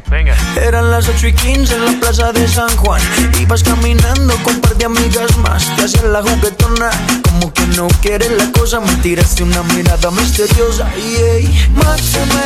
[0.09, 0.35] Venga.
[0.61, 3.01] Eran las 8 y 15 en la plaza de San Juan.
[3.39, 5.65] Ibas caminando con un par de amigas más.
[5.77, 6.89] Te la juguetona.
[7.23, 10.89] Como que no quieres la cosa, me tiraste una mirada misteriosa.
[10.97, 12.43] Y ey, mátame.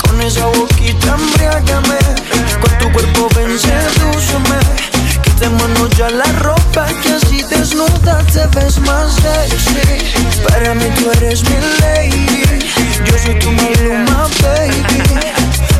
[0.00, 1.98] Con esa boquita embriágame.
[2.62, 4.58] Con tu cuerpo ven, sedúceme.
[5.22, 10.40] Quitémonos ya la ropa que así desnuda te ves más sexy.
[10.48, 12.24] Para mí tú eres mi lady.
[13.04, 15.24] Yo soy tu maluma, baby.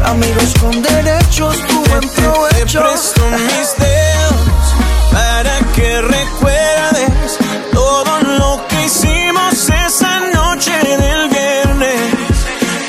[0.05, 2.81] Amigos con derechos, tú buen provecho.
[2.81, 4.67] Te presto mis dedos
[5.13, 7.39] para que recuerdes
[7.73, 12.01] todo lo que hicimos esa noche del viernes.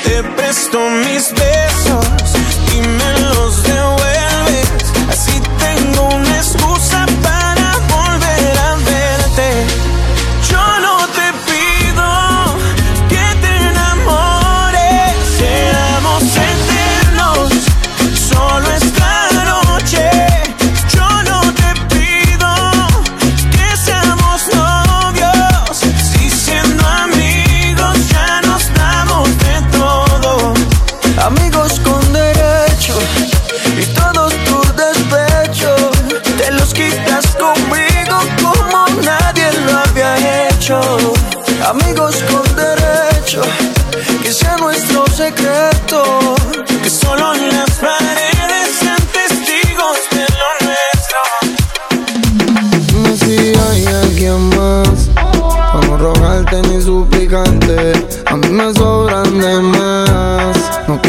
[0.04, 1.55] Te presto mis dedos.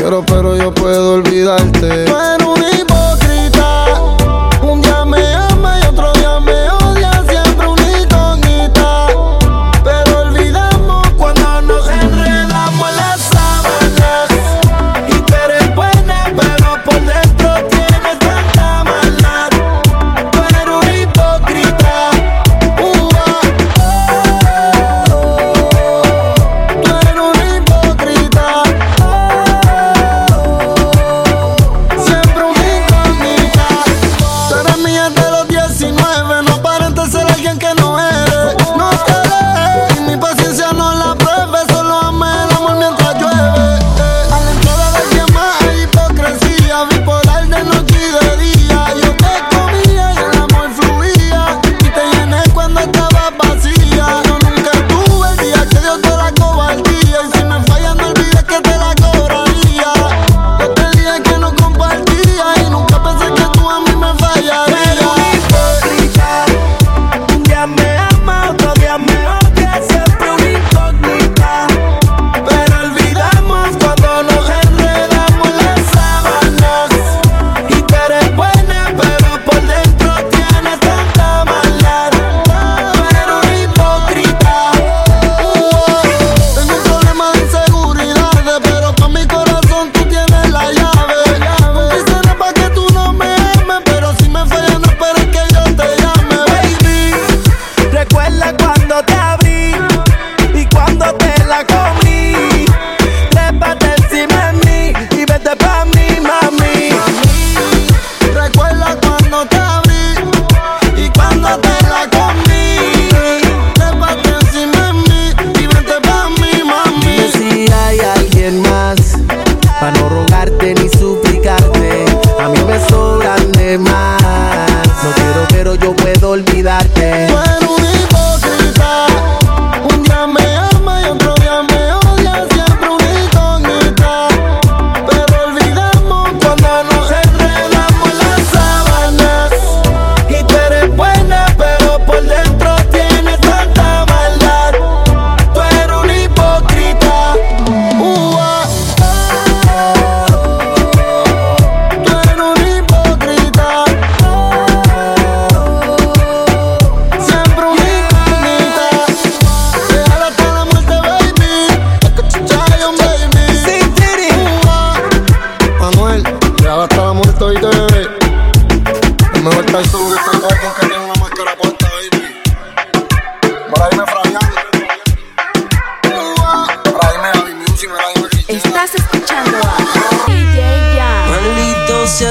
[0.08, 2.06] negro, pero yo puedo olvidarte.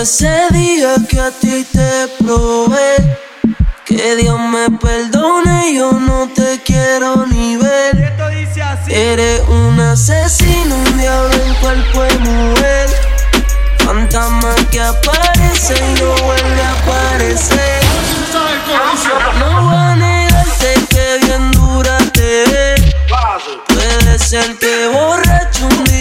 [0.07, 2.95] ese día que a ti te probé.
[3.85, 8.15] Que Dios me perdone, yo no te quiero ni ver.
[8.87, 12.89] Eres un asesino, un diablo en cuerpo de mujer.
[13.79, 17.81] Fantasma que aparece y no vuelve a aparecer.
[19.41, 22.95] No voy a negarte que bien dura te ves.
[23.75, 25.96] Puede ser que borracho un día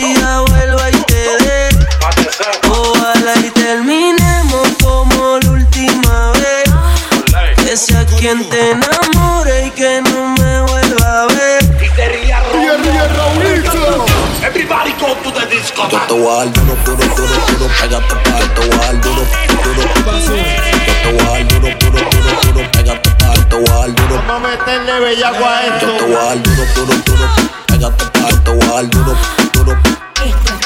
[15.76, 18.86] Yo te voy a dar duro, duro, duro, duro, pégate pa' Yo te voy a
[18.86, 19.24] dar duro,
[19.64, 20.32] duro, Yo
[21.04, 23.92] te voy a dar duro, duro, duro, duro, pégate pa' Yo te voy a dar
[23.96, 24.16] duro.
[24.26, 25.86] Vamos a meterle bellaco a esto.
[25.88, 27.26] Yo te voy a dar duro, duro, duro,
[27.68, 29.14] pégate pa' Yo te voy a dar duro,
[29.54, 29.78] duro.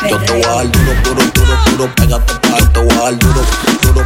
[0.09, 3.01] Yo te voy a dar duro, duro, duro, duro, pégate pa' Yo te voy a
[3.01, 3.41] dar duro,
[3.81, 4.05] duro.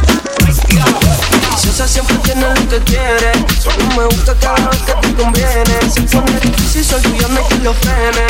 [1.54, 3.32] Deliciosa siempre tiene lo que quiere.
[3.62, 5.88] Solo me gusta cada vez que te conviene.
[5.88, 8.26] Se pone difícil, soy tuyo, no hay que lo frene.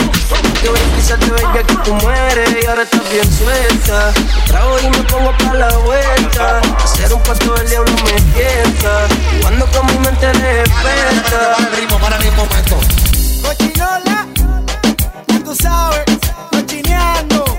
[0.60, 2.50] Que voy a pisarte, baby, que tú mueres.
[2.62, 4.12] Y ahora estás bien suelta.
[4.46, 6.60] Trago y me pongo pa' la vuelta.
[6.84, 9.08] Hacer un paso del diablo me tienta.
[9.40, 11.56] Cuando con mi mente despierta.
[11.76, 12.78] ritmo, para el momento.
[13.42, 14.26] Cochinola,
[15.28, 16.04] ya tú sabes,
[16.50, 17.53] cochineando.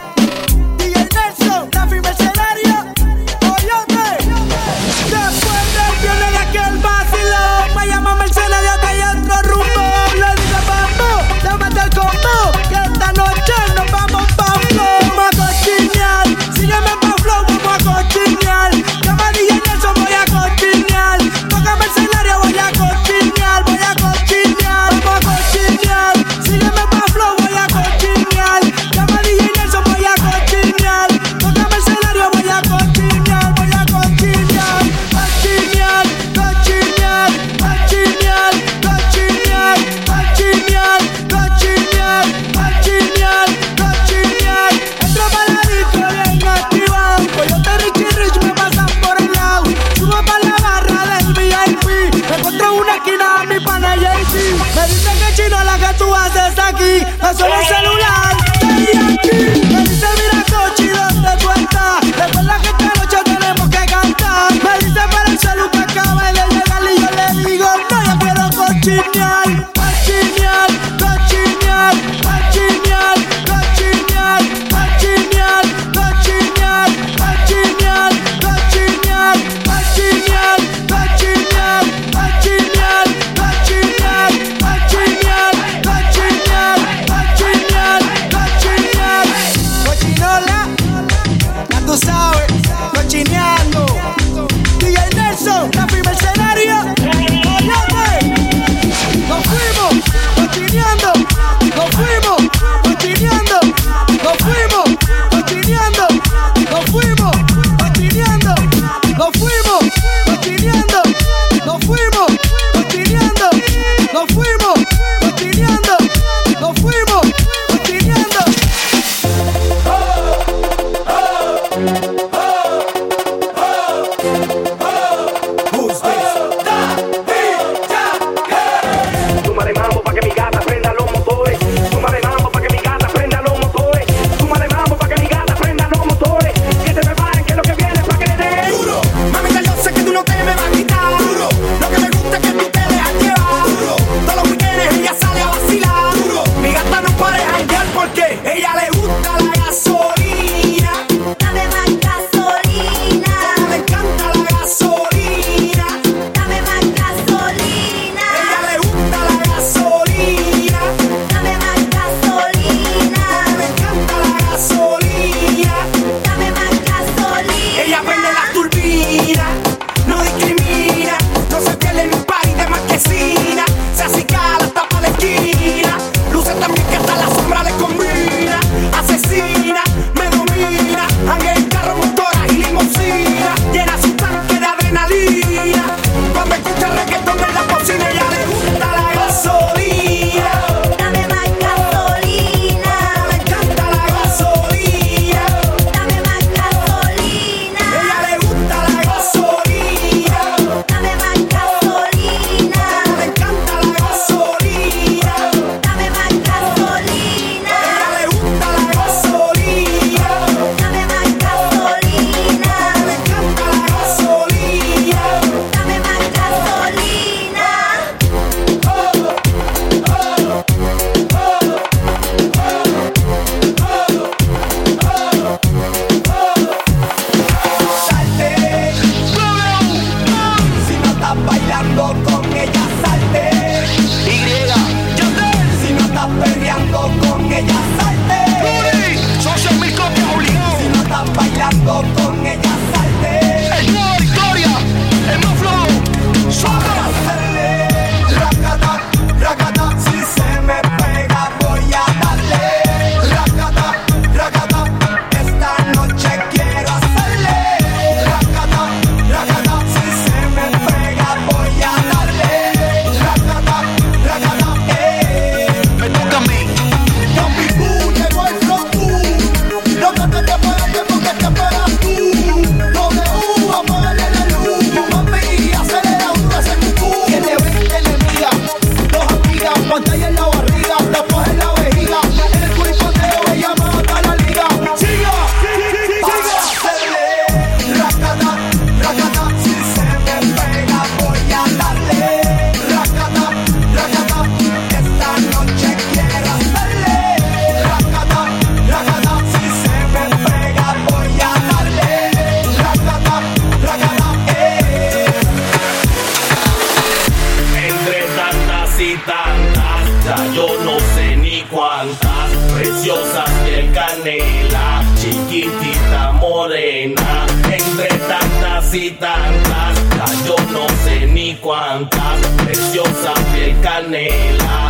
[310.25, 319.93] Ya yo no sé ni cuántas preciosas piel canela, chiquitita morena, entre tantas y tantas.
[320.17, 324.89] Ya yo no sé ni cuántas preciosas piel canela.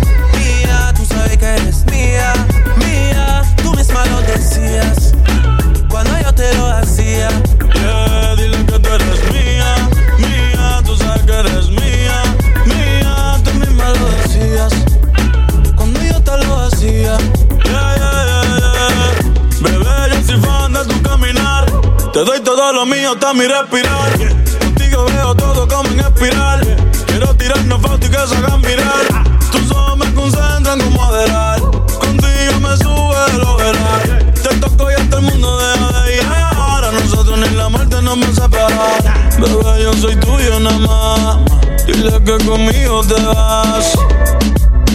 [23.11, 24.11] mío, hasta mi respirar.
[24.59, 26.61] Contigo veo todo como en espiral.
[27.07, 29.23] Quiero tirarnos fotos y que se hagan mirar.
[29.51, 31.59] Tus ojos me concentran como adelar.
[31.59, 34.33] Contigo me sube lo veral.
[34.33, 36.21] Te toco y hasta el mundo deja de ir.
[36.55, 39.03] Ahora nosotros ni la muerte nos va a separar.
[39.39, 41.85] Bebé, yo soy tuyo nada más.
[41.85, 43.93] Dile que conmigo te vas.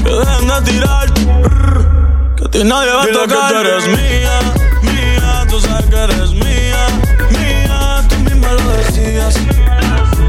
[0.04, 1.12] Que dejen de tirar.
[2.36, 3.48] Que a ti nadie va a Dile tocar.
[3.48, 4.38] que tú eres mía,
[4.82, 6.35] mía, tú sabes que eres mía,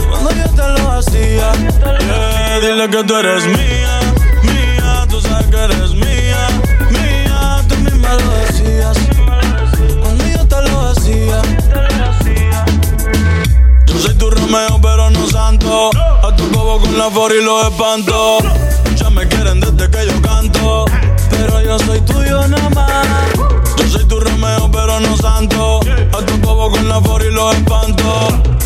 [0.10, 4.00] Cuando yo te lo hacía, yeah, dile que tú eres mía,
[4.42, 6.48] mía, tú sabes que eres mía,
[6.90, 8.98] mía, tú misma lo decías.
[10.02, 11.42] Cuando yo te lo hacía.
[13.86, 15.92] Yo soy tu Romeo, pero no santo.
[16.24, 18.40] A tu bobo con la for y los espanto.
[18.96, 20.86] Ya me quieren desde que yo canto.
[21.30, 23.06] Pero yo soy tuyo nada más.
[23.78, 25.82] Yo soy tu Romeo, pero no santo.
[25.82, 28.57] A tu bobo con la for y los espanto.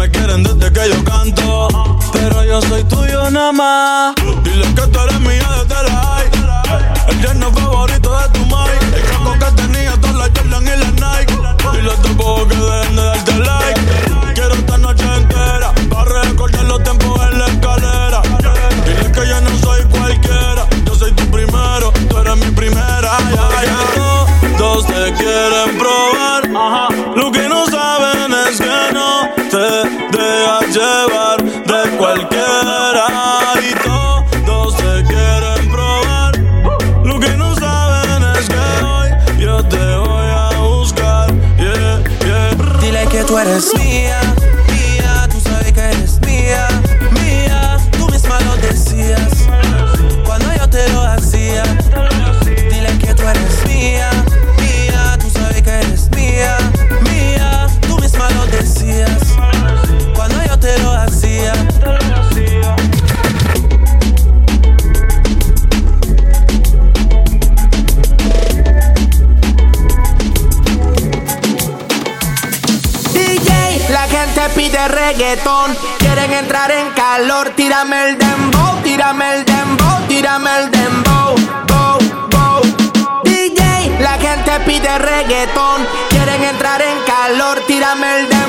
[0.00, 1.68] Me quieren desde que yo canto.
[2.10, 4.14] Pero yo soy tuyo nada más.
[4.42, 6.30] Dile que tú eres mía desde la high.
[7.08, 8.96] El yerno favorito de tu Mike.
[8.96, 11.34] El caco que tenía todas las Jordan y las Nike.
[11.34, 13.19] A tu bobo que dejen de
[76.00, 81.36] Quieren entrar en calor, tírame el dembow, tírame el dembow, tírame el dembow.
[81.68, 81.98] Bow,
[82.30, 83.22] bow.
[83.22, 85.86] DJ, la gente pide reggaetón.
[86.08, 88.39] Quieren entrar en calor, tírame el dembow.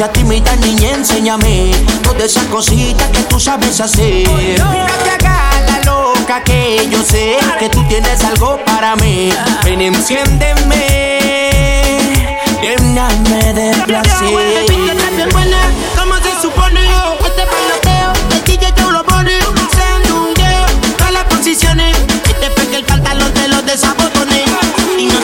[0.00, 1.72] seas tímida, niña, enséñame
[2.02, 4.26] todas esas cositas que tú sabes hacer.
[4.58, 9.30] Nunca te hagas la loca que yo sé que tú tienes algo para mí.
[9.62, 10.86] Ven, enciéndeme,
[12.62, 15.39] lléname de placer.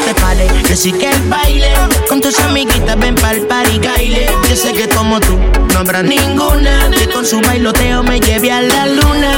[0.06, 0.46] te pare.
[0.72, 1.68] Así que el baile,
[2.08, 4.26] con tus amiguitas ven pa'l party, gaile.
[4.48, 5.36] Yo sé que como tú
[5.72, 9.32] no habrá ninguna que con su bailoteo me lleve a la luna.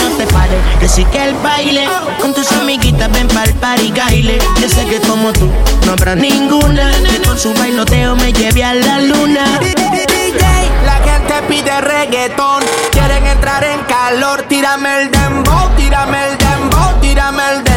[0.00, 1.86] No te pares, que sí que el baile
[2.20, 4.38] con tus amiguitas ven pa'l party, gaile.
[4.60, 5.50] Yo sé que como tú
[5.84, 9.60] no habrá ninguna que con su bailoteo me lleve a la luna.
[10.86, 17.42] La gente pide reggaetón, quieren entrar en calor, tírame el dembow, tírame el dembow, tírame
[17.50, 17.67] el dembow.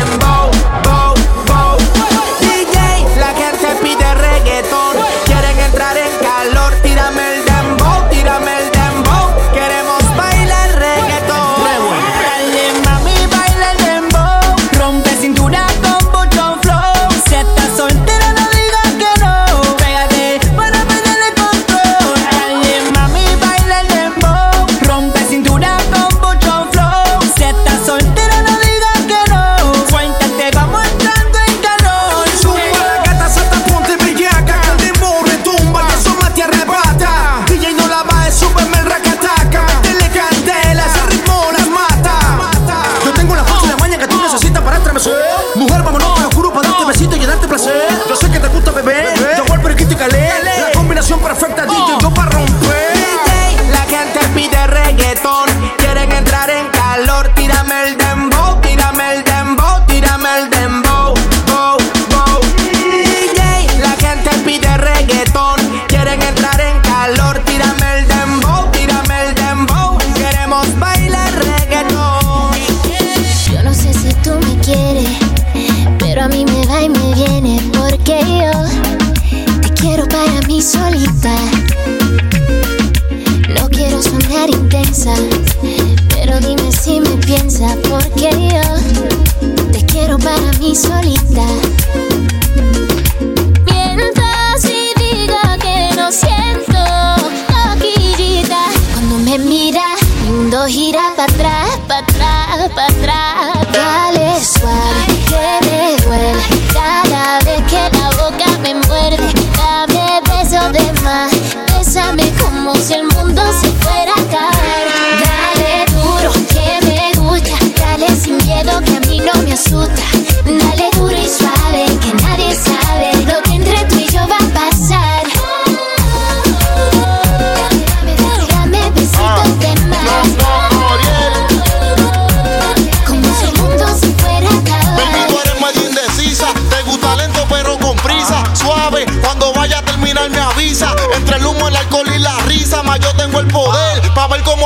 [144.14, 144.61] Pablo.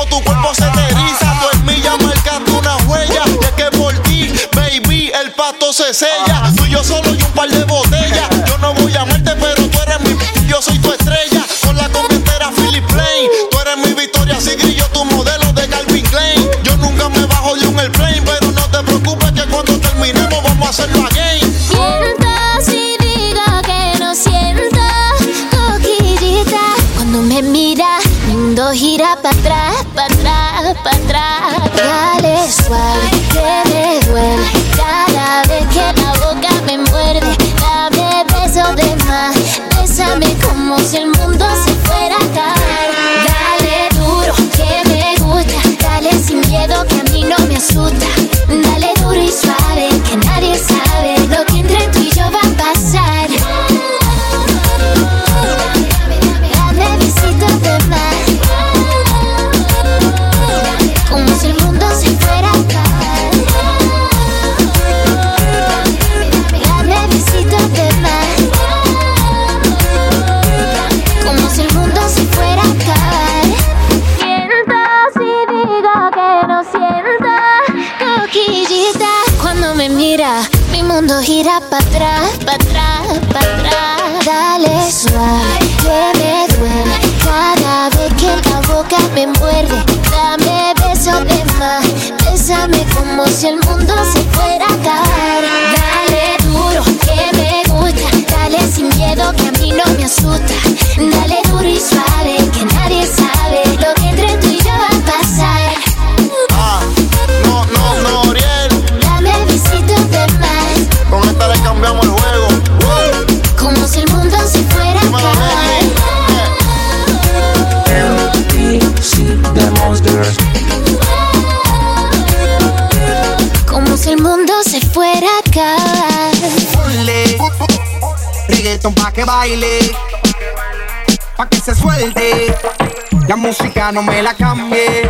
[133.28, 135.10] La música no me la cambie.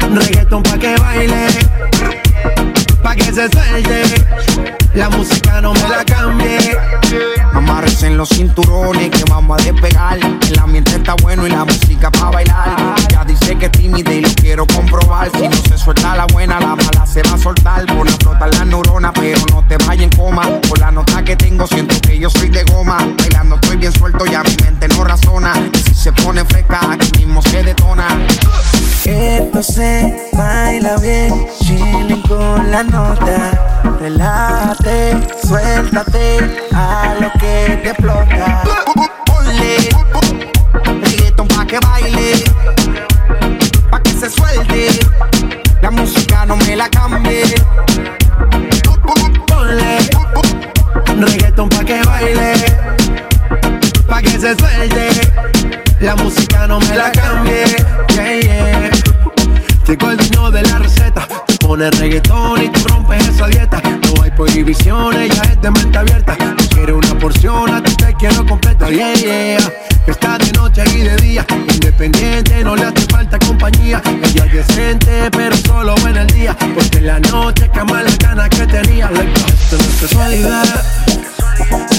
[0.00, 1.46] Ponle reggaeton pa' que baile,
[3.02, 4.02] pa' que se suelte.
[4.94, 6.31] La música no me la cambie.
[8.16, 10.18] Los cinturones que vamos a despegar.
[10.18, 12.94] El ambiente está bueno y la música pa' bailar.
[13.10, 15.30] Ya dice que es tímida y lo quiero comprobar.
[15.34, 17.86] Si no se suelta la buena, la mala se va a soltar.
[17.86, 20.46] Pon a flotar las neuronas, pero no te vayas en coma.
[20.68, 22.98] Por la nota que tengo, siento que yo soy de goma.
[23.18, 25.54] Bailando estoy bien suelto, ya mi mente no razona.
[25.72, 28.06] Y si se pone fresca, aquí mismo se detona.
[29.04, 33.72] Esto se baila bien, chilling con la nota.
[33.98, 38.62] Relájate, suéltate a lo que te explota.
[41.02, 42.44] Reggaeton pa' que baile,
[43.90, 44.88] pa' que se suelte.
[45.80, 47.44] La música no me la cambie.
[49.46, 49.98] Ponle
[51.26, 52.52] reggaeton pa' que baile,
[54.08, 55.08] pa' que se suelte.
[56.00, 57.64] La música no me la cambie.
[58.14, 58.90] Yeah, yeah.
[59.86, 61.31] Llegó el dueño de la receta.
[61.72, 63.80] Pone reggaetón y tú rompes esa dieta.
[63.80, 66.36] No hay prohibiciones, ya es de mente abierta.
[66.68, 68.90] Tú una porción, a ti te quiero completa.
[68.90, 69.72] Yeah, yeah.
[70.06, 71.46] Está de noche y de día.
[71.72, 74.02] Independiente, no le hace falta compañía.
[74.22, 76.54] Ella es decente, pero solo en el día.
[76.74, 79.10] Porque en la noche cama las ganas que tenía.
[79.10, 80.84] Like, no es casualidad.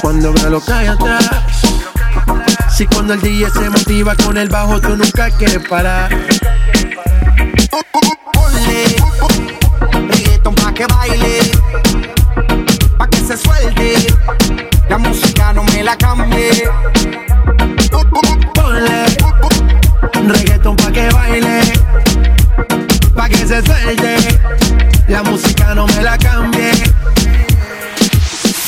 [0.03, 1.31] Cuando veo lo que hay atrás.
[2.77, 6.11] Si cuando el DJ se motiva con el bajo, tú nunca quieres parar.
[10.43, 11.39] Reggaeton pa' que baile,
[12.97, 13.95] pa' que se suelte.
[14.89, 16.69] La música no me la cambie.
[18.53, 19.05] Ponle
[20.27, 21.61] reggaeton pa' que baile,
[23.15, 24.17] pa' que se suelte.
[25.07, 26.71] La música no me la cambie.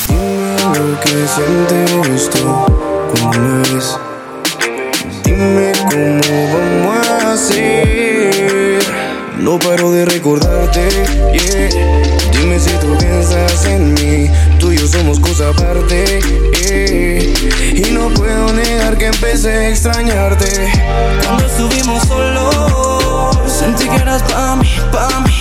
[0.07, 2.43] Dime lo que sientes tú
[3.29, 3.97] me ves.
[5.23, 8.04] Dime cómo vamos a hacer.
[9.55, 10.89] No paro de recordarte,
[11.31, 11.69] yeah.
[12.33, 14.29] Dime si tú piensas en mí.
[14.59, 16.19] Tú y yo somos cosa aparte,
[16.59, 17.87] yeah.
[17.87, 20.73] Y no puedo negar que empecé a extrañarte.
[21.23, 25.34] Cuando estuvimos solos, sentí que eras pa' mí, pa' mí.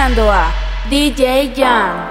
[0.00, 0.50] Escuchando a
[0.88, 2.08] DJ Jam.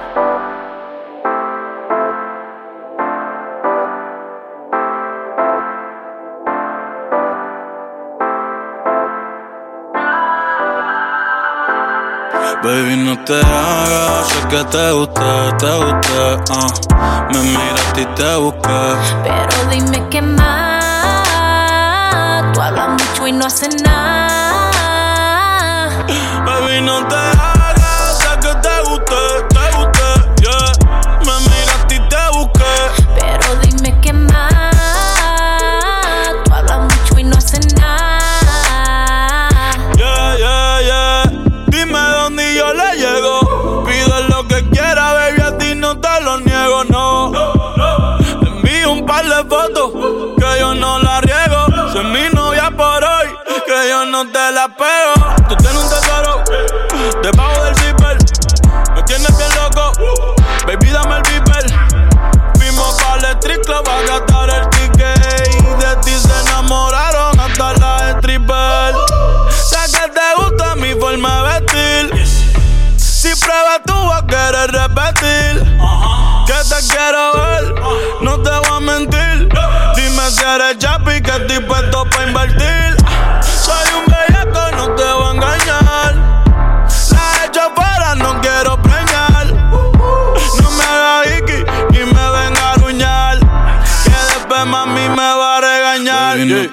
[12.62, 16.38] Baby, no te hagas, sé que te gusta, te gusta.
[16.54, 17.34] Uh.
[17.34, 18.96] Me miraste y te busqué.
[19.24, 21.24] Pero dime qué más.
[22.54, 24.20] Tú hablas mucho y no haces nada.
[26.46, 27.49] Baby, no te hagas,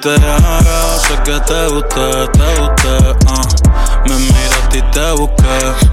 [0.00, 3.16] te hagas, sé que te gusta, te gusta.
[3.30, 4.08] uh.
[4.08, 5.85] Me miraste y te busqué.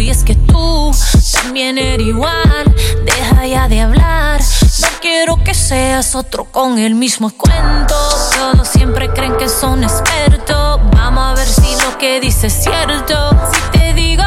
[0.00, 0.90] Y es que tú
[1.32, 2.74] también eres igual.
[3.04, 4.40] Deja ya de hablar.
[4.80, 7.94] No quiero que seas otro con el mismo cuento.
[8.36, 10.80] Todos siempre creen que son expertos.
[10.92, 13.30] Vamos a ver si lo que dices es cierto.
[13.52, 14.24] Si te digo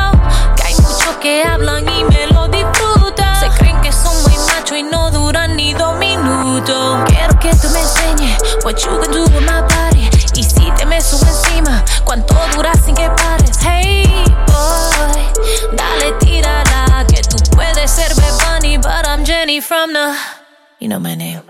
[0.55, 3.37] que hay muchos que hablan y me lo disfrutan.
[3.41, 7.01] Se creen que son muy macho y no duran ni dos minutos.
[7.07, 10.09] Quiero que tú me enseñes what you can do my body.
[10.37, 13.57] Y si te me subo encima, cuánto dura sin que pares.
[13.61, 13.82] Hey
[19.63, 20.15] from the,
[20.79, 21.41] you know my name.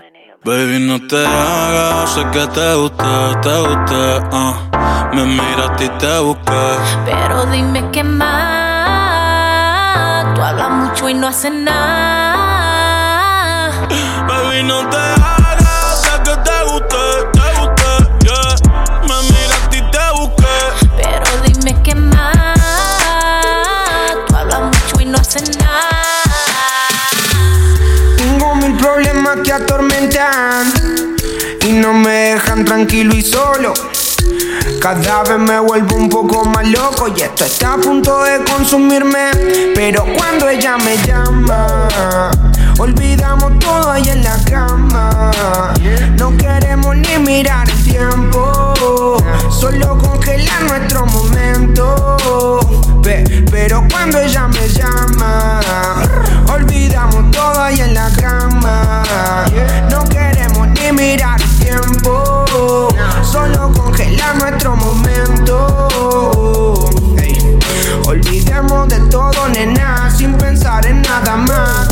[0.44, 4.28] Baby, no te hagas, sé que te gusta, te gusta.
[4.30, 4.54] uh.
[5.14, 6.76] Me miraste y te busqué.
[7.06, 8.34] Pero dime qué más.
[10.34, 12.34] Tú hablas mucho y no haces nada.
[14.28, 15.23] Baby, no te
[31.66, 33.74] y no me dejan tranquilo y solo.
[34.80, 39.30] Cada vez me vuelvo un poco más loco y esto está a punto de consumirme.
[39.74, 42.30] Pero cuando ella me llama,
[42.78, 45.32] olvidamos todo ahí en la cama.
[46.16, 49.16] No queremos ni mirar el tiempo,
[49.50, 52.16] solo congelar nuestro momento.
[53.04, 55.60] Pe- Pero cuando ella me llama,
[56.52, 59.02] olvidamos todo ahí en la cama.
[59.90, 62.44] No queremos ni mirar el tiempo,
[63.22, 65.88] solo congelar nuestro momento.
[68.06, 71.83] Olvidemos de todo, nena, sin pensar en nada más.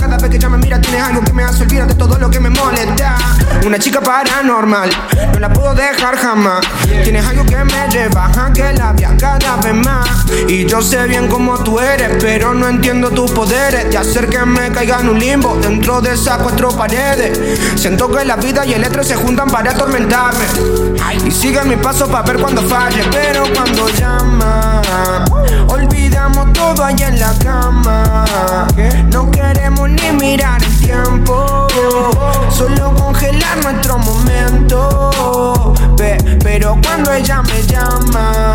[0.43, 3.17] Ella me mira, tienes algo que me hace olvidar de todo lo que me molesta.
[3.65, 4.91] Una chica paranormal,
[5.35, 6.67] no la puedo dejar jamás.
[7.05, 10.09] Tienes algo que me lleva a que la vea cada vez más.
[10.49, 14.45] Y yo sé bien cómo tú eres, pero no entiendo tus poderes de hacer que
[14.45, 17.39] me caiga en un limbo dentro de esas cuatro paredes.
[17.77, 20.45] Siento que la vida y el estrés se juntan para atormentarme.
[21.25, 24.83] Y siguen mis pasos para ver cuando falle, pero cuando llama,
[25.69, 28.25] olvidamos todo allá en la cama.
[29.13, 31.67] No queremos ni mirar el tiempo,
[32.51, 35.75] solo congelar nuestro momento.
[35.97, 38.53] Pe- Pero cuando ella me llama,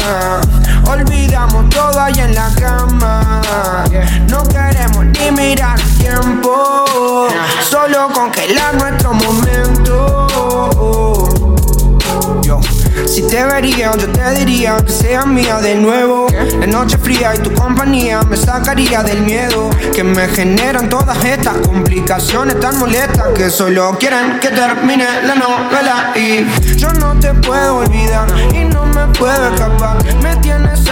[0.88, 3.42] olvidamos todo allá en la cama.
[4.30, 7.28] No queremos ni mirar el tiempo,
[7.70, 10.28] solo congelar nuestro momento.
[13.08, 16.28] Si te vería, yo te diría que sea mía de nuevo.
[16.60, 21.56] La noche fría y tu compañía me sacaría del miedo que me generan todas estas
[21.60, 26.12] complicaciones tan molestas que solo quieren que termine la novela.
[26.16, 29.98] Y yo no te puedo olvidar y no me puedo escapar.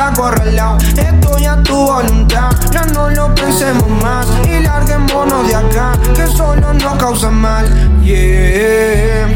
[0.06, 2.52] Acorralado, estoy a tu voluntad.
[2.70, 7.66] Ya no lo pensemos más y larguémonos de acá, que solo nos causa mal.
[8.04, 9.28] Yeah,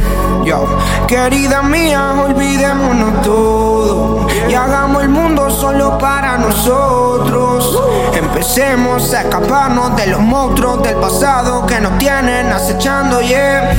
[0.46, 0.68] yo,
[1.08, 7.82] querida mía, olvidémonos todo y hagamos el mundo solo para nosotros.
[8.14, 13.76] Empecemos a escaparnos de los monstruos del pasado que nos tienen acechando, yeah.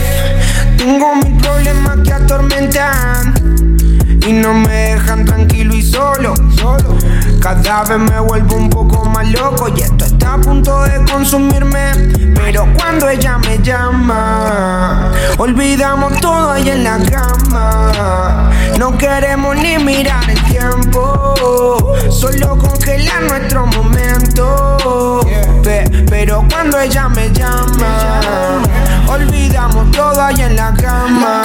[0.77, 3.30] Tengo mil problemas que atormentan
[4.27, 6.35] y no me dejan tranquilo y solo.
[6.57, 6.97] solo.
[7.41, 11.91] Cada vez me vuelvo un poco más loco y esto está a punto de consumirme.
[12.35, 18.51] Pero cuando ella me llama, olvidamos todo ahí en la cama.
[18.79, 21.35] No queremos ni mirar el tiempo,
[22.11, 25.21] solo congelar nuestro momento.
[25.63, 28.63] Pe- pero cuando ella me llama,
[29.07, 31.43] olvidamos todo ahí en la cama.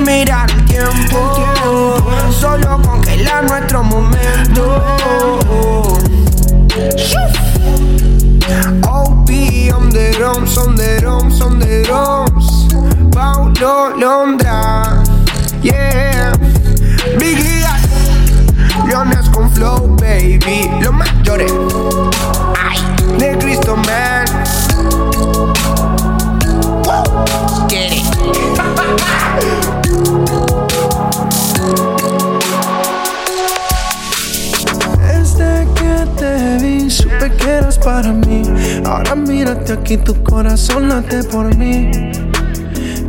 [0.00, 1.96] Mirar el tiempo,
[2.30, 4.82] solo congelar nuestro momento.
[8.86, 9.30] OP
[9.74, 12.68] on the drums, on the drums, on the drums.
[13.14, 15.02] Paulo Londra,
[15.62, 16.32] yeah.
[17.18, 17.64] Biggie,
[18.86, 20.70] Leones con flow, baby.
[20.80, 21.52] Los mayores,
[22.58, 22.78] ay,
[23.18, 24.17] de Cristo Man.
[37.48, 38.42] Eras para mí.
[38.84, 41.90] Ahora mírate aquí, tu corazón late por mí.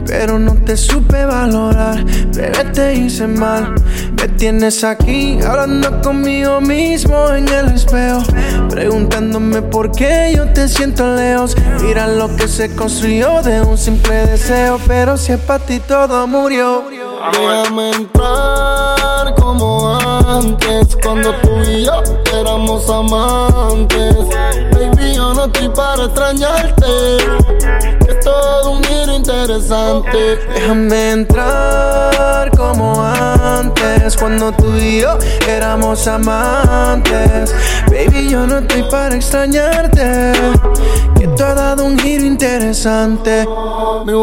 [0.06, 2.04] Pero no te supe valorar,
[2.34, 3.76] bebé te hice mal.
[4.20, 8.24] Me tienes aquí hablando conmigo mismo en el espejo.
[8.70, 11.56] Preguntándome por qué yo te siento lejos.
[11.82, 14.80] Mira lo que se construyó de un simple deseo.
[14.88, 16.86] Pero si es para ti todo murió.
[17.32, 17.92] Déjame
[20.40, 22.02] antes, cuando tú y yo
[22.34, 24.16] éramos amantes.
[24.72, 26.86] Baby, yo no estoy para extrañarte.
[28.06, 30.40] que Es todo un giro interesante.
[30.54, 35.18] Déjame entrar como antes, cuando tú y yo
[35.48, 37.54] éramos amantes.
[37.88, 40.34] Baby, yo no estoy para extrañarte.
[41.18, 43.46] Que tú has dado un giro interesante.
[44.06, 44.14] Mi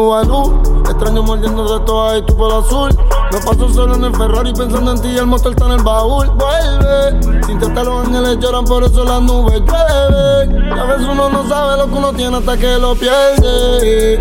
[0.89, 2.97] Extraño mordiendo de todas y tu pelo azul.
[3.31, 5.83] Me paso solo en el Ferrari pensando en ti y el motor está en el
[5.83, 6.27] baúl.
[6.29, 10.71] Vuelve, sin tratar los ángeles lloran, por eso las nubes llueven.
[10.71, 14.17] A veces uno no sabe lo que uno tiene hasta que lo pierde.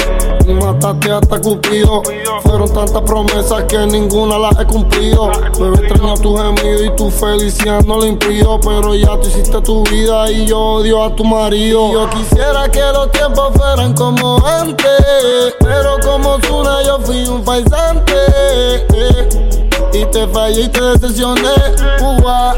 [0.47, 2.03] Y mataste hasta Cupido.
[2.43, 5.31] Fueron tantas promesas que ninguna las he cumplido.
[5.61, 8.59] Me extraño tu gemido y tu felicidad no lo impido.
[8.61, 11.93] Pero ya tú hiciste tu vida y yo odio a tu marido.
[11.93, 15.55] Yo quisiera que los tiempos fueran como antes.
[15.61, 18.13] Pero como Yo fui un paisante.
[18.95, 19.29] eh.
[19.93, 21.51] Y te fallé y te decepcioné.
[22.23, 22.55] Ua.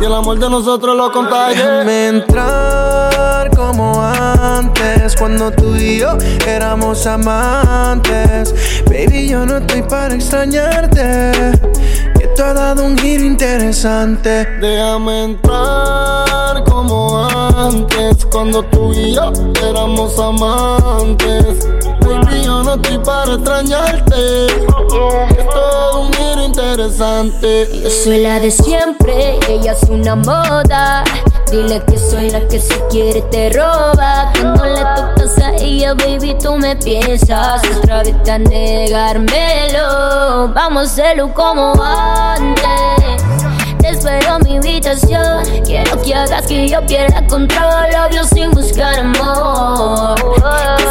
[0.00, 1.56] Y el amor de nosotros lo contagié.
[1.56, 6.16] Déjame entrar como antes, cuando tú y yo
[6.46, 8.54] éramos amantes.
[8.86, 11.32] Baby, yo no estoy para extrañarte.
[12.18, 14.46] Que tú has dado un giro interesante.
[14.60, 19.32] Déjame entrar como antes, cuando tú y yo
[19.68, 21.66] éramos amantes.
[22.68, 24.46] No estoy para extrañarte.
[24.46, 27.66] Es todo un giro interesante.
[27.82, 31.02] Yo soy la de siempre, ella es una moda.
[31.50, 34.30] Dile que soy la que si quiere te roba.
[34.38, 37.62] Cuando le tocas a ella, baby, tú me piensas.
[37.78, 40.52] Otra vez a negármelo.
[40.52, 43.24] Vamos a hacerlo como antes.
[43.78, 45.42] Te espero mi habitación.
[45.64, 47.86] Quiero que hagas que yo pierda control.
[48.06, 50.18] Obvio sin buscar amor.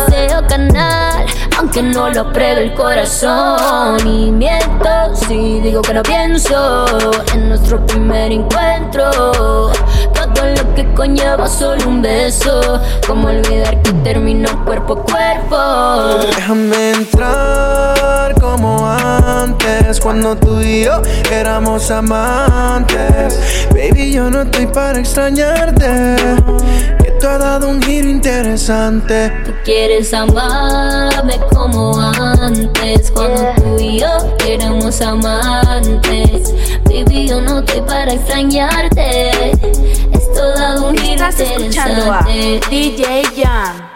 [0.08, 1.26] Deseo canal,
[1.58, 4.08] aunque no lo apruebe el corazón.
[4.08, 6.86] Y miento si digo que no pienso
[7.34, 9.12] en nuestro primer encuentro.
[9.12, 12.82] Todo lo que conlleva solo un beso.
[13.08, 16.26] Como olvidar que terminó cuerpo a cuerpo.
[16.36, 21.02] Déjame entrar como antes, cuando tú y yo
[21.32, 23.40] éramos amantes.
[23.72, 26.16] Baby, yo no estoy para extrañarte.
[27.20, 29.32] Tú has dado un giro interesante.
[29.44, 33.10] Tú quieres amarme como antes.
[33.12, 36.54] Cuando tú y yo éramos amantes.
[36.86, 39.52] Baby, yo no estoy para extrañarte.
[39.52, 42.60] Es todo un giro Estás escuchando a interesante.
[42.70, 43.87] DJ Jam.